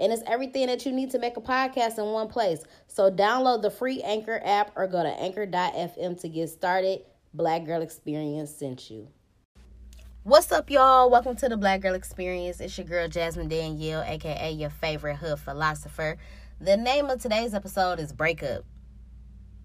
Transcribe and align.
And 0.00 0.12
it's 0.14 0.22
everything 0.26 0.66
that 0.68 0.86
you 0.86 0.92
need 0.92 1.10
to 1.10 1.18
make 1.18 1.36
a 1.36 1.42
podcast 1.42 1.98
in 1.98 2.06
one 2.06 2.28
place. 2.28 2.64
So 2.86 3.10
download 3.10 3.60
the 3.60 3.70
free 3.70 4.00
Anchor 4.00 4.40
app 4.42 4.72
or 4.74 4.86
go 4.86 5.02
to 5.02 5.10
anchor.fm 5.10 6.18
to 6.22 6.28
get 6.28 6.48
started. 6.48 7.02
Black 7.34 7.66
Girl 7.66 7.82
Experience 7.82 8.50
sent 8.50 8.90
you. 8.90 9.08
What's 10.22 10.50
up, 10.52 10.70
y'all? 10.70 11.10
Welcome 11.10 11.36
to 11.36 11.50
the 11.50 11.56
Black 11.58 11.82
Girl 11.82 11.94
Experience. 11.94 12.60
It's 12.60 12.76
your 12.78 12.86
girl 12.86 13.08
Jasmine 13.08 13.48
Danielle, 13.48 14.02
aka 14.02 14.50
your 14.50 14.70
favorite 14.70 15.16
hood 15.16 15.38
philosopher. 15.38 16.16
The 16.62 16.78
name 16.78 17.06
of 17.06 17.20
today's 17.20 17.52
episode 17.52 18.00
is 18.00 18.12
Breakup. 18.12 18.64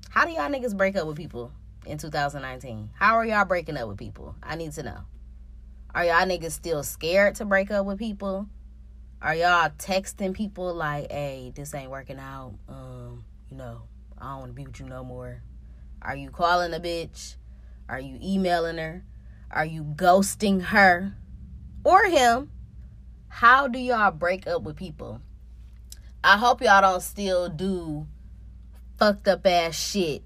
How 0.09 0.25
do 0.25 0.31
y'all 0.31 0.49
niggas 0.49 0.75
break 0.75 0.97
up 0.97 1.07
with 1.07 1.15
people 1.15 1.51
in 1.85 1.97
2019? 1.97 2.89
How 2.93 3.15
are 3.15 3.25
y'all 3.25 3.45
breaking 3.45 3.77
up 3.77 3.87
with 3.87 3.97
people? 3.97 4.35
I 4.43 4.57
need 4.57 4.73
to 4.73 4.83
know. 4.83 4.99
Are 5.93 6.03
y'all 6.03 6.27
niggas 6.27 6.51
still 6.51 6.83
scared 6.83 7.35
to 7.35 7.45
break 7.45 7.71
up 7.71 7.85
with 7.85 7.99
people? 7.99 8.47
Are 9.21 9.35
y'all 9.35 9.69
texting 9.77 10.33
people 10.33 10.73
like, 10.73 11.11
hey, 11.11 11.51
this 11.55 11.73
ain't 11.73 11.89
working 11.89 12.19
out? 12.19 12.53
Um, 12.67 13.23
you 13.49 13.57
know, 13.57 13.83
I 14.17 14.31
don't 14.31 14.39
want 14.39 14.51
to 14.51 14.53
be 14.53 14.65
with 14.65 14.79
you 14.79 14.85
no 14.85 15.03
more. 15.03 15.41
Are 16.01 16.15
you 16.15 16.29
calling 16.29 16.73
a 16.73 16.79
bitch? 16.79 17.35
Are 17.89 17.99
you 17.99 18.19
emailing 18.21 18.77
her? 18.77 19.03
Are 19.49 19.65
you 19.65 19.83
ghosting 19.83 20.61
her 20.61 21.15
or 21.83 22.05
him? 22.05 22.51
How 23.27 23.67
do 23.67 23.79
y'all 23.79 24.11
break 24.11 24.47
up 24.47 24.63
with 24.63 24.75
people? 24.75 25.21
I 26.23 26.37
hope 26.37 26.61
y'all 26.61 26.81
don't 26.81 27.01
still 27.01 27.49
do 27.49 28.07
fucked 28.97 29.27
up 29.27 29.45
ass 29.45 29.75
shit 29.75 30.23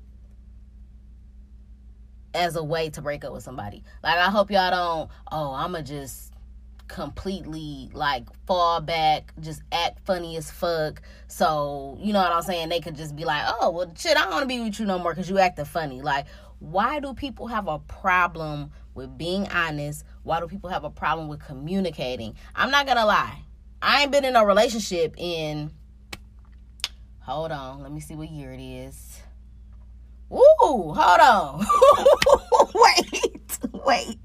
as 2.33 2.55
a 2.55 2.63
way 2.63 2.89
to 2.91 3.01
break 3.01 3.23
up 3.23 3.33
with 3.33 3.43
somebody. 3.43 3.83
Like 4.03 4.17
I 4.17 4.29
hope 4.29 4.51
y'all 4.51 4.71
don't, 4.71 5.09
oh, 5.31 5.53
I'ma 5.53 5.81
just 5.81 6.28
completely 6.89 7.89
like 7.93 8.25
fall 8.45 8.81
back, 8.81 9.33
just 9.39 9.61
act 9.71 9.99
funny 10.05 10.35
as 10.35 10.51
fuck. 10.51 11.01
So, 11.27 11.97
you 12.01 12.11
know 12.11 12.19
what 12.19 12.33
I'm 12.33 12.41
saying? 12.41 12.67
They 12.67 12.81
could 12.81 12.95
just 12.95 13.15
be 13.15 13.23
like, 13.23 13.43
oh, 13.47 13.69
well, 13.69 13.93
shit, 13.97 14.17
I 14.17 14.21
don't 14.21 14.31
want 14.31 14.41
to 14.41 14.47
be 14.47 14.59
with 14.59 14.79
you 14.79 14.85
no 14.85 14.99
more 14.99 15.13
because 15.13 15.29
you 15.29 15.39
acting 15.39 15.65
funny. 15.65 16.01
Like, 16.01 16.25
why 16.59 16.99
do 16.99 17.13
people 17.13 17.47
have 17.47 17.67
a 17.67 17.79
problem 17.79 18.71
with 18.93 19.17
being 19.17 19.47
honest? 19.47 20.03
Why 20.23 20.41
do 20.41 20.47
people 20.47 20.69
have 20.69 20.83
a 20.83 20.89
problem 20.89 21.29
with 21.29 21.39
communicating? 21.39 22.35
I'm 22.53 22.71
not 22.71 22.85
gonna 22.85 23.05
lie. 23.05 23.39
I 23.81 24.01
ain't 24.01 24.11
been 24.11 24.25
in 24.25 24.35
a 24.35 24.45
relationship 24.45 25.15
in, 25.17 25.71
hold 27.19 27.51
on, 27.51 27.81
let 27.81 27.93
me 27.93 28.01
see 28.01 28.15
what 28.15 28.29
year 28.29 28.51
it 28.51 28.61
is. 28.61 29.21
Ooh, 30.31 30.37
hold 30.61 30.97
on. 30.97 31.65
wait, 32.75 33.59
wait. 33.85 34.19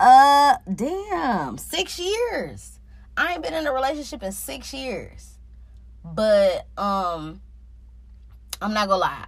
Uh, 0.00 0.56
damn, 0.74 1.58
six 1.58 1.98
years. 1.98 2.80
I 3.18 3.34
ain't 3.34 3.42
been 3.42 3.52
in 3.52 3.66
a 3.66 3.72
relationship 3.72 4.22
in 4.22 4.32
six 4.32 4.72
years. 4.72 5.36
But, 6.02 6.66
um, 6.78 7.42
I'm 8.62 8.72
not 8.72 8.88
gonna 8.88 9.00
lie. 9.02 9.26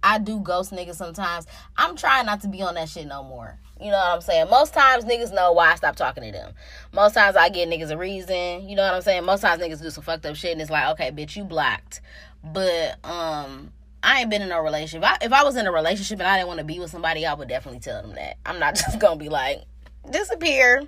I 0.00 0.18
do 0.18 0.38
ghost 0.38 0.72
niggas 0.72 0.94
sometimes. 0.94 1.46
I'm 1.76 1.96
trying 1.96 2.26
not 2.26 2.40
to 2.42 2.48
be 2.48 2.62
on 2.62 2.74
that 2.74 2.88
shit 2.88 3.06
no 3.08 3.24
more. 3.24 3.58
You 3.80 3.90
know 3.90 3.98
what 3.98 4.14
I'm 4.14 4.20
saying? 4.20 4.48
Most 4.48 4.74
times 4.74 5.04
niggas 5.04 5.34
know 5.34 5.52
why 5.52 5.72
I 5.72 5.74
stop 5.74 5.96
talking 5.96 6.22
to 6.22 6.30
them. 6.30 6.52
Most 6.92 7.14
times 7.14 7.34
I 7.34 7.48
get 7.48 7.68
niggas 7.68 7.90
a 7.90 7.98
reason. 7.98 8.68
You 8.68 8.76
know 8.76 8.84
what 8.84 8.94
I'm 8.94 9.02
saying? 9.02 9.24
Most 9.24 9.40
times 9.40 9.60
niggas 9.60 9.82
do 9.82 9.90
some 9.90 10.04
fucked 10.04 10.24
up 10.24 10.36
shit 10.36 10.52
and 10.52 10.60
it's 10.60 10.70
like, 10.70 10.88
okay, 10.92 11.10
bitch, 11.10 11.34
you 11.34 11.42
blocked. 11.42 12.00
But 12.44 12.96
um 13.04 13.72
I 14.04 14.20
ain't 14.20 14.30
been 14.30 14.42
in 14.42 14.52
a 14.52 14.62
relationship. 14.62 15.02
If 15.02 15.22
I, 15.22 15.26
if 15.26 15.32
I 15.32 15.44
was 15.44 15.56
in 15.56 15.66
a 15.66 15.72
relationship 15.72 16.18
and 16.18 16.28
I 16.28 16.36
didn't 16.36 16.48
want 16.48 16.58
to 16.58 16.64
be 16.64 16.78
with 16.78 16.90
somebody, 16.90 17.24
I 17.24 17.34
would 17.34 17.48
definitely 17.48 17.80
tell 17.80 18.02
them 18.02 18.14
that. 18.14 18.36
I'm 18.46 18.58
not 18.58 18.74
just 18.76 18.98
gonna 18.98 19.16
be 19.16 19.28
like, 19.28 19.62
disappear. 20.10 20.86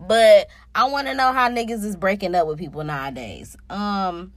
But 0.00 0.48
I 0.74 0.88
want 0.88 1.08
to 1.08 1.14
know 1.14 1.32
how 1.32 1.48
niggas 1.48 1.84
is 1.84 1.96
breaking 1.96 2.34
up 2.34 2.46
with 2.46 2.58
people 2.58 2.84
nowadays. 2.84 3.56
Um, 3.68 4.32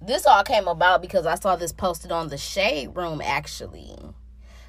this 0.00 0.26
all 0.26 0.44
came 0.44 0.68
about 0.68 1.02
because 1.02 1.26
I 1.26 1.34
saw 1.34 1.56
this 1.56 1.72
posted 1.72 2.12
on 2.12 2.28
the 2.28 2.38
Shade 2.38 2.94
Room 2.94 3.20
actually. 3.22 3.96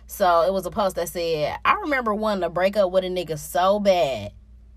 So 0.08 0.42
it 0.42 0.52
was 0.52 0.66
a 0.66 0.72
post 0.72 0.98
that 0.98 1.08
said, 1.08 1.58
I 1.64 1.76
remember 1.76 2.14
wanting 2.14 2.42
to 2.42 2.50
break 2.50 2.76
up 2.76 2.92
with 2.92 3.06
a 3.06 3.08
nigga 3.08 3.38
so 3.38 3.80
bad 3.80 4.34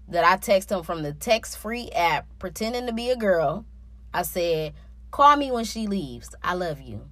that 0.09 0.25
I 0.25 0.37
texted 0.37 0.77
him 0.77 0.85
from 0.85 1.03
the 1.03 1.13
text 1.13 1.59
free 1.59 1.91
app 1.91 2.27
pretending 2.39 2.87
to 2.87 2.93
be 2.93 3.11
a 3.11 3.17
girl. 3.17 3.65
I 4.13 4.23
said, 4.23 4.75
Call 5.11 5.37
me 5.37 5.51
when 5.51 5.65
she 5.65 5.87
leaves. 5.87 6.35
I 6.43 6.55
love 6.55 6.81
you. 6.81 7.09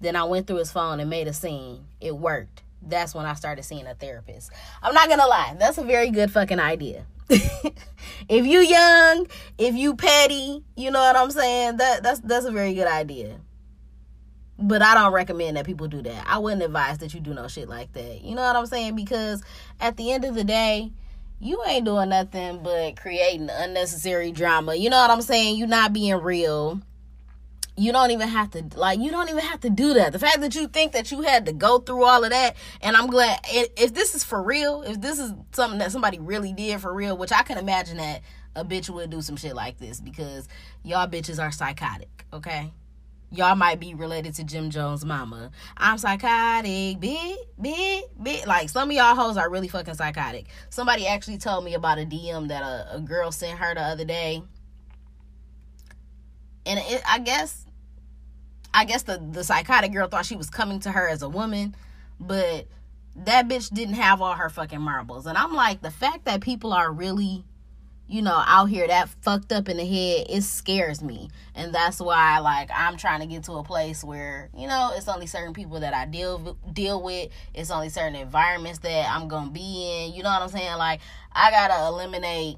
Then 0.00 0.16
I 0.16 0.24
went 0.24 0.46
through 0.46 0.56
his 0.56 0.72
phone 0.72 1.00
and 1.00 1.10
made 1.10 1.28
a 1.28 1.32
scene. 1.32 1.86
It 2.00 2.16
worked. 2.16 2.62
That's 2.82 3.14
when 3.14 3.26
I 3.26 3.34
started 3.34 3.64
seeing 3.64 3.86
a 3.86 3.94
therapist. 3.94 4.50
I'm 4.82 4.94
not 4.94 5.08
gonna 5.08 5.26
lie, 5.26 5.56
that's 5.58 5.78
a 5.78 5.84
very 5.84 6.10
good 6.10 6.30
fucking 6.30 6.60
idea. 6.60 7.04
if 7.28 8.46
you 8.46 8.60
young, 8.60 9.26
if 9.58 9.74
you 9.74 9.94
petty, 9.94 10.64
you 10.76 10.90
know 10.90 11.00
what 11.00 11.16
I'm 11.16 11.30
saying? 11.30 11.76
That 11.76 12.02
that's 12.02 12.20
that's 12.20 12.46
a 12.46 12.50
very 12.50 12.74
good 12.74 12.88
idea. 12.88 13.40
But 14.58 14.82
I 14.82 14.94
don't 14.94 15.12
recommend 15.12 15.56
that 15.56 15.64
people 15.64 15.88
do 15.88 16.02
that. 16.02 16.24
I 16.26 16.38
wouldn't 16.38 16.62
advise 16.62 16.98
that 16.98 17.14
you 17.14 17.20
do 17.20 17.32
no 17.32 17.48
shit 17.48 17.68
like 17.68 17.92
that. 17.94 18.22
You 18.22 18.34
know 18.34 18.42
what 18.42 18.56
I'm 18.56 18.66
saying? 18.66 18.94
Because 18.94 19.42
at 19.80 19.96
the 19.96 20.12
end 20.12 20.24
of 20.24 20.34
the 20.34 20.44
day, 20.44 20.92
you 21.38 21.62
ain't 21.66 21.86
doing 21.86 22.10
nothing 22.10 22.62
but 22.62 22.96
creating 22.96 23.48
unnecessary 23.50 24.32
drama. 24.32 24.74
You 24.74 24.90
know 24.90 24.98
what 24.98 25.10
I'm 25.10 25.22
saying? 25.22 25.56
You're 25.56 25.68
not 25.68 25.94
being 25.94 26.16
real 26.16 26.82
you 27.76 27.92
don't 27.92 28.10
even 28.10 28.28
have 28.28 28.50
to 28.50 28.64
like 28.76 29.00
you 29.00 29.10
don't 29.10 29.28
even 29.28 29.42
have 29.42 29.60
to 29.60 29.70
do 29.70 29.94
that. 29.94 30.12
The 30.12 30.18
fact 30.18 30.40
that 30.40 30.54
you 30.54 30.68
think 30.68 30.92
that 30.92 31.10
you 31.10 31.22
had 31.22 31.46
to 31.46 31.52
go 31.52 31.78
through 31.78 32.04
all 32.04 32.24
of 32.24 32.30
that 32.30 32.56
and 32.80 32.96
i'm 32.96 33.08
glad 33.08 33.40
if 33.44 33.94
this 33.94 34.14
is 34.14 34.24
for 34.24 34.42
real 34.42 34.82
if 34.82 35.00
this 35.00 35.18
is 35.18 35.32
something 35.52 35.78
that 35.78 35.92
somebody 35.92 36.18
really 36.18 36.52
did 36.52 36.80
for 36.80 36.92
real 36.92 37.16
which 37.16 37.32
i 37.32 37.42
can 37.42 37.58
imagine 37.58 37.98
that 37.98 38.22
a 38.56 38.64
bitch 38.64 38.90
would 38.90 39.10
do 39.10 39.22
some 39.22 39.36
shit 39.36 39.54
like 39.54 39.78
this 39.78 40.00
because 40.00 40.48
y'all 40.82 41.06
bitches 41.06 41.42
are 41.42 41.52
psychotic 41.52 42.26
okay? 42.32 42.72
Y'all 43.32 43.54
might 43.54 43.78
be 43.78 43.94
related 43.94 44.34
to 44.34 44.44
jim 44.44 44.70
jones 44.70 45.04
mama. 45.04 45.50
I'm 45.76 45.98
psychotic 45.98 46.98
big 46.98 47.36
big 47.60 48.04
big 48.20 48.46
like 48.46 48.68
some 48.68 48.90
of 48.90 48.96
y'all 48.96 49.14
hoes 49.14 49.36
are 49.36 49.48
really 49.48 49.68
fucking 49.68 49.94
psychotic. 49.94 50.46
Somebody 50.68 51.06
actually 51.06 51.38
told 51.38 51.64
me 51.64 51.74
about 51.74 51.98
a 51.98 52.04
dm 52.04 52.48
that 52.48 52.62
a, 52.62 52.96
a 52.96 53.00
girl 53.00 53.30
sent 53.30 53.58
her 53.58 53.74
the 53.74 53.82
other 53.82 54.04
day 54.04 54.42
and 56.66 56.78
it, 56.78 57.02
I 57.08 57.18
guess 57.18 57.66
I 58.72 58.84
guess 58.84 59.02
the 59.02 59.18
the 59.18 59.44
psychotic 59.44 59.92
girl 59.92 60.08
thought 60.08 60.26
she 60.26 60.36
was 60.36 60.50
coming 60.50 60.80
to 60.80 60.92
her 60.92 61.08
as 61.08 61.22
a 61.22 61.28
woman, 61.28 61.74
but 62.18 62.66
that 63.16 63.48
bitch 63.48 63.72
didn't 63.72 63.94
have 63.94 64.22
all 64.22 64.34
her 64.34 64.48
fucking 64.48 64.80
marbles. 64.80 65.26
And 65.26 65.36
I'm 65.36 65.52
like, 65.52 65.82
the 65.82 65.90
fact 65.90 66.24
that 66.26 66.40
people 66.40 66.72
are 66.72 66.92
really, 66.92 67.44
you 68.06 68.22
know, 68.22 68.42
out 68.46 68.66
here 68.66 68.86
that 68.86 69.08
fucked 69.08 69.52
up 69.52 69.68
in 69.68 69.76
the 69.76 69.84
head, 69.84 70.26
it 70.30 70.42
scares 70.42 71.02
me. 71.02 71.28
And 71.54 71.74
that's 71.74 72.00
why 72.00 72.38
like 72.38 72.70
I'm 72.72 72.96
trying 72.96 73.20
to 73.20 73.26
get 73.26 73.44
to 73.44 73.54
a 73.54 73.64
place 73.64 74.04
where, 74.04 74.48
you 74.56 74.68
know, 74.68 74.92
it's 74.94 75.08
only 75.08 75.26
certain 75.26 75.52
people 75.52 75.80
that 75.80 75.94
I 75.94 76.06
deal 76.06 76.56
deal 76.72 77.02
with. 77.02 77.30
It's 77.54 77.70
only 77.70 77.88
certain 77.88 78.14
environments 78.14 78.78
that 78.80 79.10
I'm 79.10 79.26
going 79.26 79.46
to 79.46 79.52
be 79.52 80.04
in. 80.06 80.14
You 80.14 80.22
know 80.22 80.30
what 80.30 80.42
I'm 80.42 80.48
saying? 80.48 80.76
Like 80.76 81.00
I 81.32 81.50
got 81.50 81.68
to 81.68 81.86
eliminate 81.88 82.56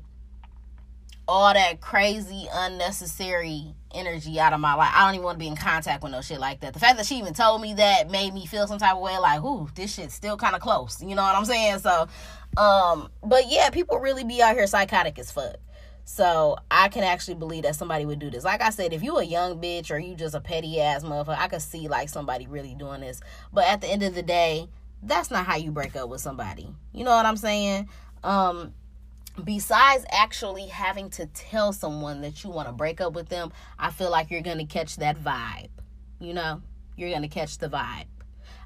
all 1.26 1.54
that 1.54 1.80
crazy 1.80 2.48
unnecessary 2.52 3.74
energy 3.94 4.38
out 4.41 4.53
of 4.53 4.60
my 4.60 4.75
life. 4.75 4.92
I 4.94 5.04
don't 5.04 5.14
even 5.14 5.25
want 5.25 5.36
to 5.36 5.38
be 5.38 5.48
in 5.48 5.56
contact 5.56 6.03
with 6.03 6.12
no 6.12 6.20
shit 6.20 6.41
like 6.41 6.60
that. 6.60 6.72
The 6.75 6.80
fact 6.80 6.97
that 6.97 7.06
she 7.06 7.16
even 7.16 7.34
told 7.34 7.60
me 7.60 7.75
that 7.75 8.10
made 8.10 8.34
me 8.34 8.47
feel 8.47 8.66
some 8.66 8.78
type 8.78 8.97
of 8.97 9.03
way 9.03 9.18
like, 9.18 9.42
ooh, 9.42 9.68
this 9.74 9.94
shit's 9.94 10.15
still 10.15 10.36
kind 10.36 10.54
of 10.54 10.60
close. 10.60 11.03
You 11.03 11.15
know 11.15 11.22
what 11.22 11.36
I'm 11.36 11.44
saying? 11.44 11.78
So, 11.80 12.09
um, 12.56 13.10
but 13.22 13.44
yeah, 13.48 13.71
people 13.71 13.98
really 13.98 14.24
be 14.24 14.42
out 14.42 14.54
here 14.54 14.66
psychotic 14.66 15.18
as 15.18 15.30
fuck. 15.30 15.56
So 16.04 16.56
I 16.71 16.89
can 16.89 17.04
actually 17.04 17.34
believe 17.34 17.62
that 17.62 17.77
somebody 17.77 18.04
would 18.04 18.18
do 18.18 18.30
this. 18.30 18.44
Like 18.44 18.60
I 18.60 18.71
said, 18.71 18.92
if 18.92 19.03
you 19.03 19.16
a 19.18 19.24
young 19.24 19.60
bitch 19.60 19.91
or 19.91 19.98
you 19.98 20.15
just 20.15 20.34
a 20.34 20.41
petty 20.41 20.80
ass 20.80 21.04
motherfucker, 21.04 21.39
I 21.39 21.48
could 21.48 21.62
see 21.62 21.89
like 21.89 22.09
somebody 22.09 22.47
really 22.47 22.74
doing 22.74 23.00
this. 23.00 23.21
But 23.53 23.66
at 23.66 23.80
the 23.80 23.89
end 23.89 24.03
of 24.03 24.15
the 24.15 24.22
day, 24.22 24.68
that's 25.03 25.30
not 25.30 25.47
how 25.47 25.56
you 25.56 25.71
break 25.71 25.97
up 25.97 26.09
with 26.09 26.21
somebody. 26.21 26.68
You 26.92 27.04
know 27.04 27.10
what 27.10 27.27
I'm 27.27 27.36
saying? 27.36 27.89
Um, 28.24 28.74
besides 29.42 30.04
actually 30.10 30.66
having 30.66 31.10
to 31.10 31.26
tell 31.26 31.72
someone 31.72 32.20
that 32.22 32.44
you 32.44 32.50
want 32.50 32.68
to 32.68 32.72
break 32.72 33.00
up 33.00 33.14
with 33.14 33.28
them, 33.28 33.52
I 33.78 33.90
feel 33.90 34.10
like 34.10 34.30
you're 34.30 34.42
going 34.42 34.58
to 34.58 34.64
catch 34.64 34.96
that 34.96 35.22
vibe. 35.22 35.70
You 36.20 36.34
know, 36.34 36.62
you're 36.96 37.10
going 37.10 37.22
to 37.22 37.28
catch 37.28 37.58
the 37.58 37.68
vibe. 37.68 38.06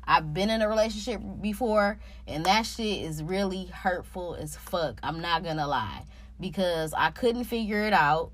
I've 0.05 0.33
been 0.33 0.51
in 0.51 0.63
a 0.63 0.69
relationship 0.69 1.21
before, 1.41 1.99
and 2.27 2.45
that 2.47 2.63
shit 2.63 3.03
is 3.03 3.23
really 3.23 3.67
hurtful 3.67 4.37
as 4.37 4.57
fuck. 4.57 5.01
I'm 5.03 5.21
not 5.21 5.43
going 5.43 5.57
to 5.57 5.67
lie. 5.67 6.05
Because 6.39 6.93
I 6.93 7.11
couldn't 7.11 7.45
figure 7.45 7.83
it 7.83 7.93
out. 7.93 8.31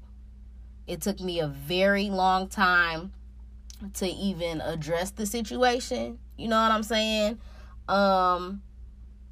It 0.87 1.00
took 1.00 1.20
me 1.20 1.38
a 1.40 1.46
very 1.46 2.11
long 2.11 2.49
time 2.49 3.12
to 3.94 4.06
even 4.06 4.61
address 4.61 5.11
the 5.11 5.26
situation. 5.26 6.19
You 6.37 6.49
know 6.49 6.61
what 6.61 6.73
I'm 6.73 6.82
saying? 6.82 7.38
Um 7.88 8.62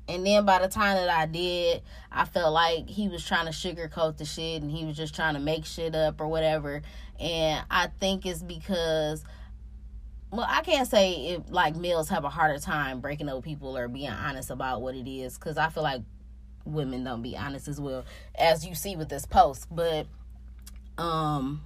and 0.09 0.27
then 0.27 0.45
by 0.45 0.59
the 0.59 0.69
time 0.69 0.97
that 0.97 1.09
I 1.09 1.27
did, 1.27 1.83
I 2.11 2.25
felt 2.25 2.53
like 2.53 2.89
he 2.89 3.09
was 3.09 3.25
trying 3.25 3.47
to 3.47 3.53
sugarcoat 3.53 4.17
the 4.17 4.25
shit 4.25 4.63
and 4.63 4.71
he 4.71 4.85
was 4.85 4.97
just 4.97 5.15
trying 5.15 5.35
to 5.35 5.41
make 5.41 5.65
shit 5.65 5.95
up 5.95 6.21
or 6.21 6.27
whatever. 6.27 6.83
And 7.19 7.65
I 7.71 7.89
think 8.01 8.27
it's 8.27 8.43
because 8.43 9.25
well, 10.33 10.47
I 10.49 10.63
can't 10.63 10.89
say 10.89 11.29
if 11.29 11.51
like 11.51 11.75
males 11.75 12.09
have 12.09 12.25
a 12.25 12.29
harder 12.29 12.59
time 12.59 13.01
breaking 13.01 13.29
up 13.29 13.43
people 13.43 13.77
or 13.77 13.89
being 13.89 14.11
honest 14.11 14.51
about 14.51 14.81
what 14.81 14.95
it 14.95 15.09
is 15.09 15.37
because 15.37 15.59
I 15.59 15.69
feel 15.71 15.83
like 15.83 16.03
women 16.65 17.03
don't 17.05 17.23
be 17.23 17.37
honest 17.37 17.67
as 17.69 17.81
well 17.81 18.05
as 18.37 18.65
you 18.67 18.75
see 18.75 18.97
with 18.97 19.09
this 19.09 19.27
post. 19.27 19.67
But 19.71 20.07
um 20.99 21.63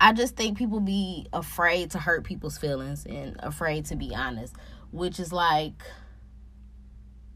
I 0.00 0.12
just 0.12 0.36
think 0.36 0.58
people 0.58 0.80
be 0.80 1.26
afraid 1.32 1.92
to 1.92 1.98
hurt 1.98 2.24
people's 2.24 2.58
feelings 2.58 3.06
and 3.06 3.36
afraid 3.40 3.86
to 3.86 3.96
be 3.96 4.14
honest, 4.14 4.54
which 4.92 5.18
is 5.18 5.32
like 5.32 5.82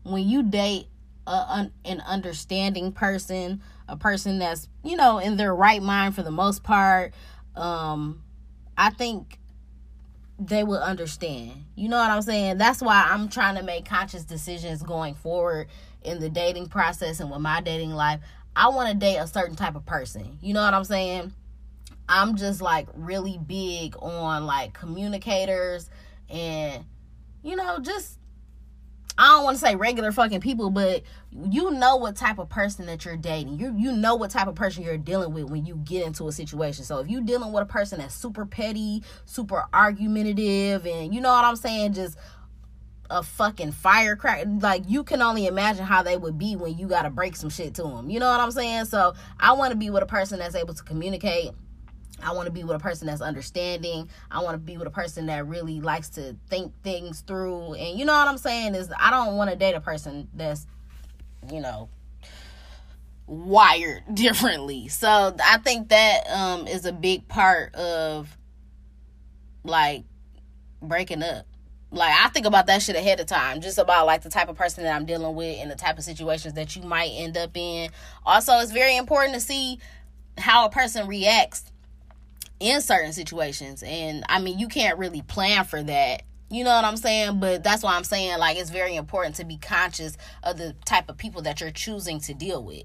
when 0.08 0.28
you 0.28 0.43
date 0.43 0.88
a, 1.26 1.70
an 1.84 2.00
understanding 2.00 2.93
person, 2.93 3.62
a 3.87 3.96
person 3.96 4.38
that's, 4.38 4.69
you 4.82 4.96
know, 4.96 5.19
in 5.19 5.37
their 5.37 5.55
right 5.55 5.82
mind 5.82 6.14
for 6.14 6.22
the 6.22 6.31
most 6.31 6.62
part, 6.62 7.14
um 7.55 8.22
I 8.76 8.90
think 8.90 9.38
they 10.38 10.62
will 10.62 10.78
understand. 10.78 11.64
You 11.75 11.88
know 11.88 11.99
what 11.99 12.10
I'm 12.10 12.22
saying? 12.22 12.58
That's 12.58 12.81
why 12.81 13.08
I'm 13.10 13.28
trying 13.28 13.56
to 13.56 13.62
make 13.62 13.84
conscious 13.84 14.25
decisions 14.25 14.82
going 14.82 15.14
forward 15.14 15.66
in 16.02 16.20
the 16.20 16.31
dating 16.31 16.69
process 16.69 17.19
and 17.19 17.31
with 17.31 17.40
my 17.40 17.60
dating 17.60 17.90
life. 17.90 18.20
I 18.55 18.69
want 18.69 18.90
to 18.90 18.96
date 18.96 19.16
a 19.16 19.26
certain 19.26 19.56
type 19.56 19.75
of 19.75 19.84
person. 19.84 20.38
You 20.40 20.55
know 20.55 20.62
what 20.62 20.75
I'm 20.75 20.84
saying? 20.84 21.32
I'm 22.08 22.37
just 22.37 22.60
like 22.62 22.88
really 22.94 23.38
big 23.38 23.96
on 24.00 24.46
like 24.46 24.72
communicators 24.72 25.90
and 26.31 26.84
you 27.43 27.56
know, 27.56 27.78
just 27.78 28.19
I 29.19 29.26
don't 29.26 29.43
want 29.43 29.56
to 29.56 29.61
say 29.61 29.75
regular 29.75 30.12
fucking 30.12 30.41
people, 30.41 30.70
but 30.70 31.03
you 31.50 31.73
know 31.73 31.97
what 31.97 32.15
type 32.15 32.38
of 32.38 32.49
person 32.49 32.87
that 32.87 33.05
you're 33.05 33.17
dating. 33.17 33.59
You 33.59 33.75
you 33.76 33.91
know 33.91 34.15
what 34.15 34.31
type 34.31 34.47
of 34.47 34.55
person 34.55 34.85
you're 34.85 34.97
dealing 34.97 35.35
with 35.35 35.50
when 35.50 35.67
you 35.67 35.75
get 35.85 36.06
into 36.06 36.29
a 36.29 36.32
situation. 36.32 36.85
So 36.85 36.99
if 36.99 37.09
you're 37.09 37.23
dealing 37.23 37.53
with 37.53 37.65
a 37.65 37.67
person 37.67 37.99
that's 37.99 38.15
super 38.15 38.47
petty, 38.47 39.03
super 39.25 39.65
argumentative, 39.75 40.87
and 40.87 41.12
you 41.12 41.20
know 41.20 41.31
what 41.31 41.44
I'm 41.44 41.56
saying, 41.56 41.94
just 41.94 42.17
a 43.11 43.25
fucking 43.25 43.73
firecracker, 43.73 44.49
like 44.61 44.85
you 44.87 45.03
can 45.03 45.20
only 45.20 45.49
imagine 45.49 45.85
how 45.85 46.05
they 46.05 46.17
would 46.17 46.38
be 46.38 46.55
when 46.55 46.79
you 46.79 46.87
got 46.87 47.03
to 47.03 47.11
break 47.11 47.35
some 47.35 47.50
shit 47.50 47.75
to 47.75 47.82
them. 47.82 48.11
You 48.11 48.20
know 48.20 48.31
what 48.31 48.38
I'm 48.38 48.53
saying? 48.53 48.85
So 48.85 49.15
I 49.41 49.53
want 49.53 49.73
to 49.73 49.76
be 49.76 49.91
with 49.91 50.05
a 50.05 50.06
person 50.06 50.38
that's 50.38 50.55
able 50.55 50.75
to 50.75 50.82
communicate 50.85 51.50
I 52.23 52.32
want 52.32 52.47
to 52.47 52.53
be 52.53 52.65
with 52.65 52.76
a 52.76 52.81
person 52.81 53.06
that's 53.06 53.20
understanding. 53.20 54.09
I 54.31 54.43
want 54.43 54.55
to 54.55 54.59
be 54.59 54.76
with 54.76 54.87
a 54.87 54.91
person 54.91 55.26
that 55.26 55.47
really 55.47 55.81
likes 55.81 56.09
to 56.11 56.37
think 56.49 56.73
things 56.82 57.20
through. 57.20 57.75
And 57.75 57.99
you 57.99 58.05
know 58.05 58.12
what 58.12 58.29
I'm 58.29 58.38
saying 58.38 58.75
is 58.75 58.91
I 58.99 59.11
don't 59.11 59.37
want 59.37 59.50
to 59.50 59.56
date 59.56 59.75
a 59.75 59.81
person 59.81 60.29
that's, 60.35 60.67
you 61.50 61.61
know, 61.61 61.88
wired 63.26 64.03
differently. 64.15 64.88
So 64.88 65.37
I 65.44 65.59
think 65.59 65.88
that 65.88 66.29
um 66.31 66.67
is 66.67 66.85
a 66.85 66.93
big 66.93 67.29
part 67.29 67.75
of 67.75 68.37
like 69.65 70.05
breaking 70.82 71.23
up. 71.23 71.47
Like 71.91 72.12
I 72.12 72.29
think 72.29 72.47
about 72.47 72.67
that 72.67 72.82
shit 72.82 72.97
ahead 72.97 73.20
of 73.20 73.26
time, 73.26 73.61
just 73.61 73.79
about 73.79 74.06
like 74.06 74.23
the 74.23 74.29
type 74.29 74.49
of 74.49 74.56
person 74.56 74.85
that 74.85 74.94
I'm 74.94 75.06
dealing 75.06 75.35
with 75.35 75.59
and 75.59 75.70
the 75.70 75.75
type 75.75 75.99
of 75.99 76.05
situations 76.05 76.55
that 76.55 76.76
you 76.76 76.82
might 76.82 77.11
end 77.12 77.37
up 77.37 77.56
in. 77.56 77.91
Also, 78.26 78.59
it's 78.59 78.73
very 78.73 78.97
important 78.97 79.35
to 79.35 79.41
see 79.41 79.79
how 80.37 80.67
a 80.67 80.70
person 80.70 81.06
reacts 81.06 81.65
in 82.60 82.81
certain 82.81 83.12
situations. 83.12 83.82
And 83.84 84.25
I 84.28 84.40
mean, 84.40 84.58
you 84.58 84.69
can't 84.69 84.99
really 84.99 85.22
plan 85.22 85.64
for 85.64 85.82
that. 85.82 86.22
You 86.50 86.64
know 86.64 86.75
what 86.75 86.84
I'm 86.84 86.96
saying? 86.96 87.40
But 87.40 87.62
that's 87.62 87.82
why 87.82 87.94
I'm 87.94 88.05
saying 88.05 88.38
like 88.38 88.56
it's 88.56 88.70
very 88.70 88.96
important 88.96 89.37
to 89.37 89.44
be 89.44 89.58
conscious 89.58 90.16
of 90.43 90.56
the 90.56 90.75
type 90.84 91.08
of 91.08 91.19
people 91.19 91.43
that 91.43 91.60
you're 91.60 91.70
choosing 91.70 92.20
to 92.20 92.34
deal 92.34 92.62
with. 92.62 92.84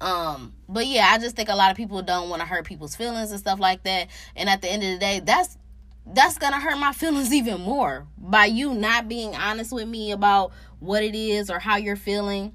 Um, 0.00 0.54
but 0.68 0.86
yeah, 0.86 1.10
I 1.12 1.18
just 1.18 1.36
think 1.36 1.48
a 1.48 1.54
lot 1.54 1.70
of 1.70 1.76
people 1.76 2.02
don't 2.02 2.28
want 2.28 2.40
to 2.40 2.46
hurt 2.46 2.64
people's 2.64 2.96
feelings 2.96 3.30
and 3.30 3.38
stuff 3.38 3.60
like 3.60 3.84
that. 3.84 4.08
And 4.34 4.48
at 4.48 4.62
the 4.62 4.70
end 4.70 4.82
of 4.82 4.90
the 4.90 4.98
day, 4.98 5.20
that's 5.20 5.56
that's 6.06 6.38
gonna 6.38 6.60
hurt 6.60 6.78
my 6.78 6.92
feelings 6.94 7.32
even 7.32 7.60
more 7.60 8.06
by 8.18 8.46
you 8.46 8.74
not 8.74 9.08
being 9.08 9.34
honest 9.34 9.72
with 9.72 9.88
me 9.88 10.12
about 10.12 10.52
what 10.80 11.02
it 11.02 11.14
is 11.14 11.50
or 11.50 11.58
how 11.58 11.76
you're 11.76 11.96
feeling. 11.96 12.52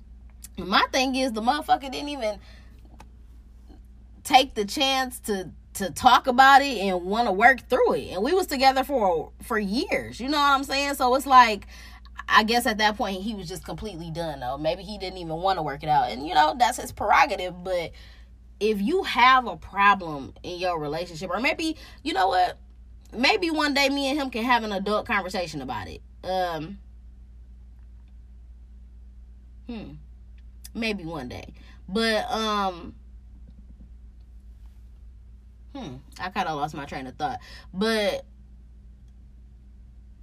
My 0.57 0.85
thing 0.91 1.15
is 1.15 1.31
the 1.31 1.41
motherfucker 1.41 1.91
didn't 1.91 2.09
even 2.09 2.39
take 4.23 4.55
the 4.55 4.65
chance 4.65 5.19
to 5.21 5.51
to 5.79 5.91
talk 5.91 6.27
about 6.27 6.61
it 6.61 6.77
and 6.77 7.03
want 7.03 7.27
to 7.27 7.31
work 7.31 7.67
through 7.69 7.93
it. 7.93 8.11
And 8.11 8.23
we 8.23 8.33
was 8.33 8.47
together 8.47 8.83
for 8.83 9.31
for 9.43 9.59
years. 9.59 10.19
You 10.19 10.29
know 10.29 10.37
what 10.37 10.51
I'm 10.51 10.63
saying? 10.63 10.95
So 10.95 11.13
it's 11.15 11.25
like 11.25 11.67
I 12.27 12.43
guess 12.43 12.65
at 12.65 12.77
that 12.77 12.95
point 12.95 13.21
he 13.21 13.33
was 13.33 13.47
just 13.47 13.65
completely 13.65 14.11
done 14.11 14.39
though. 14.39 14.57
Maybe 14.57 14.83
he 14.83 14.97
didn't 14.97 15.17
even 15.17 15.35
want 15.37 15.57
to 15.57 15.63
work 15.63 15.83
it 15.83 15.89
out. 15.89 16.11
And 16.11 16.27
you 16.27 16.35
know, 16.35 16.55
that's 16.57 16.77
his 16.77 16.91
prerogative, 16.91 17.63
but 17.63 17.91
if 18.59 18.81
you 18.81 19.03
have 19.03 19.47
a 19.47 19.55
problem 19.55 20.33
in 20.43 20.59
your 20.59 20.79
relationship 20.79 21.29
or 21.29 21.39
maybe 21.39 21.75
you 22.03 22.13
know 22.13 22.27
what? 22.27 22.57
Maybe 23.11 23.49
one 23.49 23.73
day 23.73 23.89
me 23.89 24.09
and 24.09 24.19
him 24.19 24.29
can 24.29 24.43
have 24.43 24.63
an 24.63 24.71
adult 24.71 25.07
conversation 25.07 25.61
about 25.61 25.87
it. 25.87 26.01
Um 26.23 26.77
Hmm. 29.67 29.93
Maybe 30.73 31.05
one 31.05 31.29
day. 31.29 31.53
But 31.87 32.29
um 32.29 32.95
hmm, 35.79 35.95
I 36.19 36.29
kind 36.29 36.47
of 36.47 36.57
lost 36.57 36.75
my 36.75 36.85
train 36.85 37.07
of 37.07 37.15
thought. 37.15 37.39
But 37.73 38.25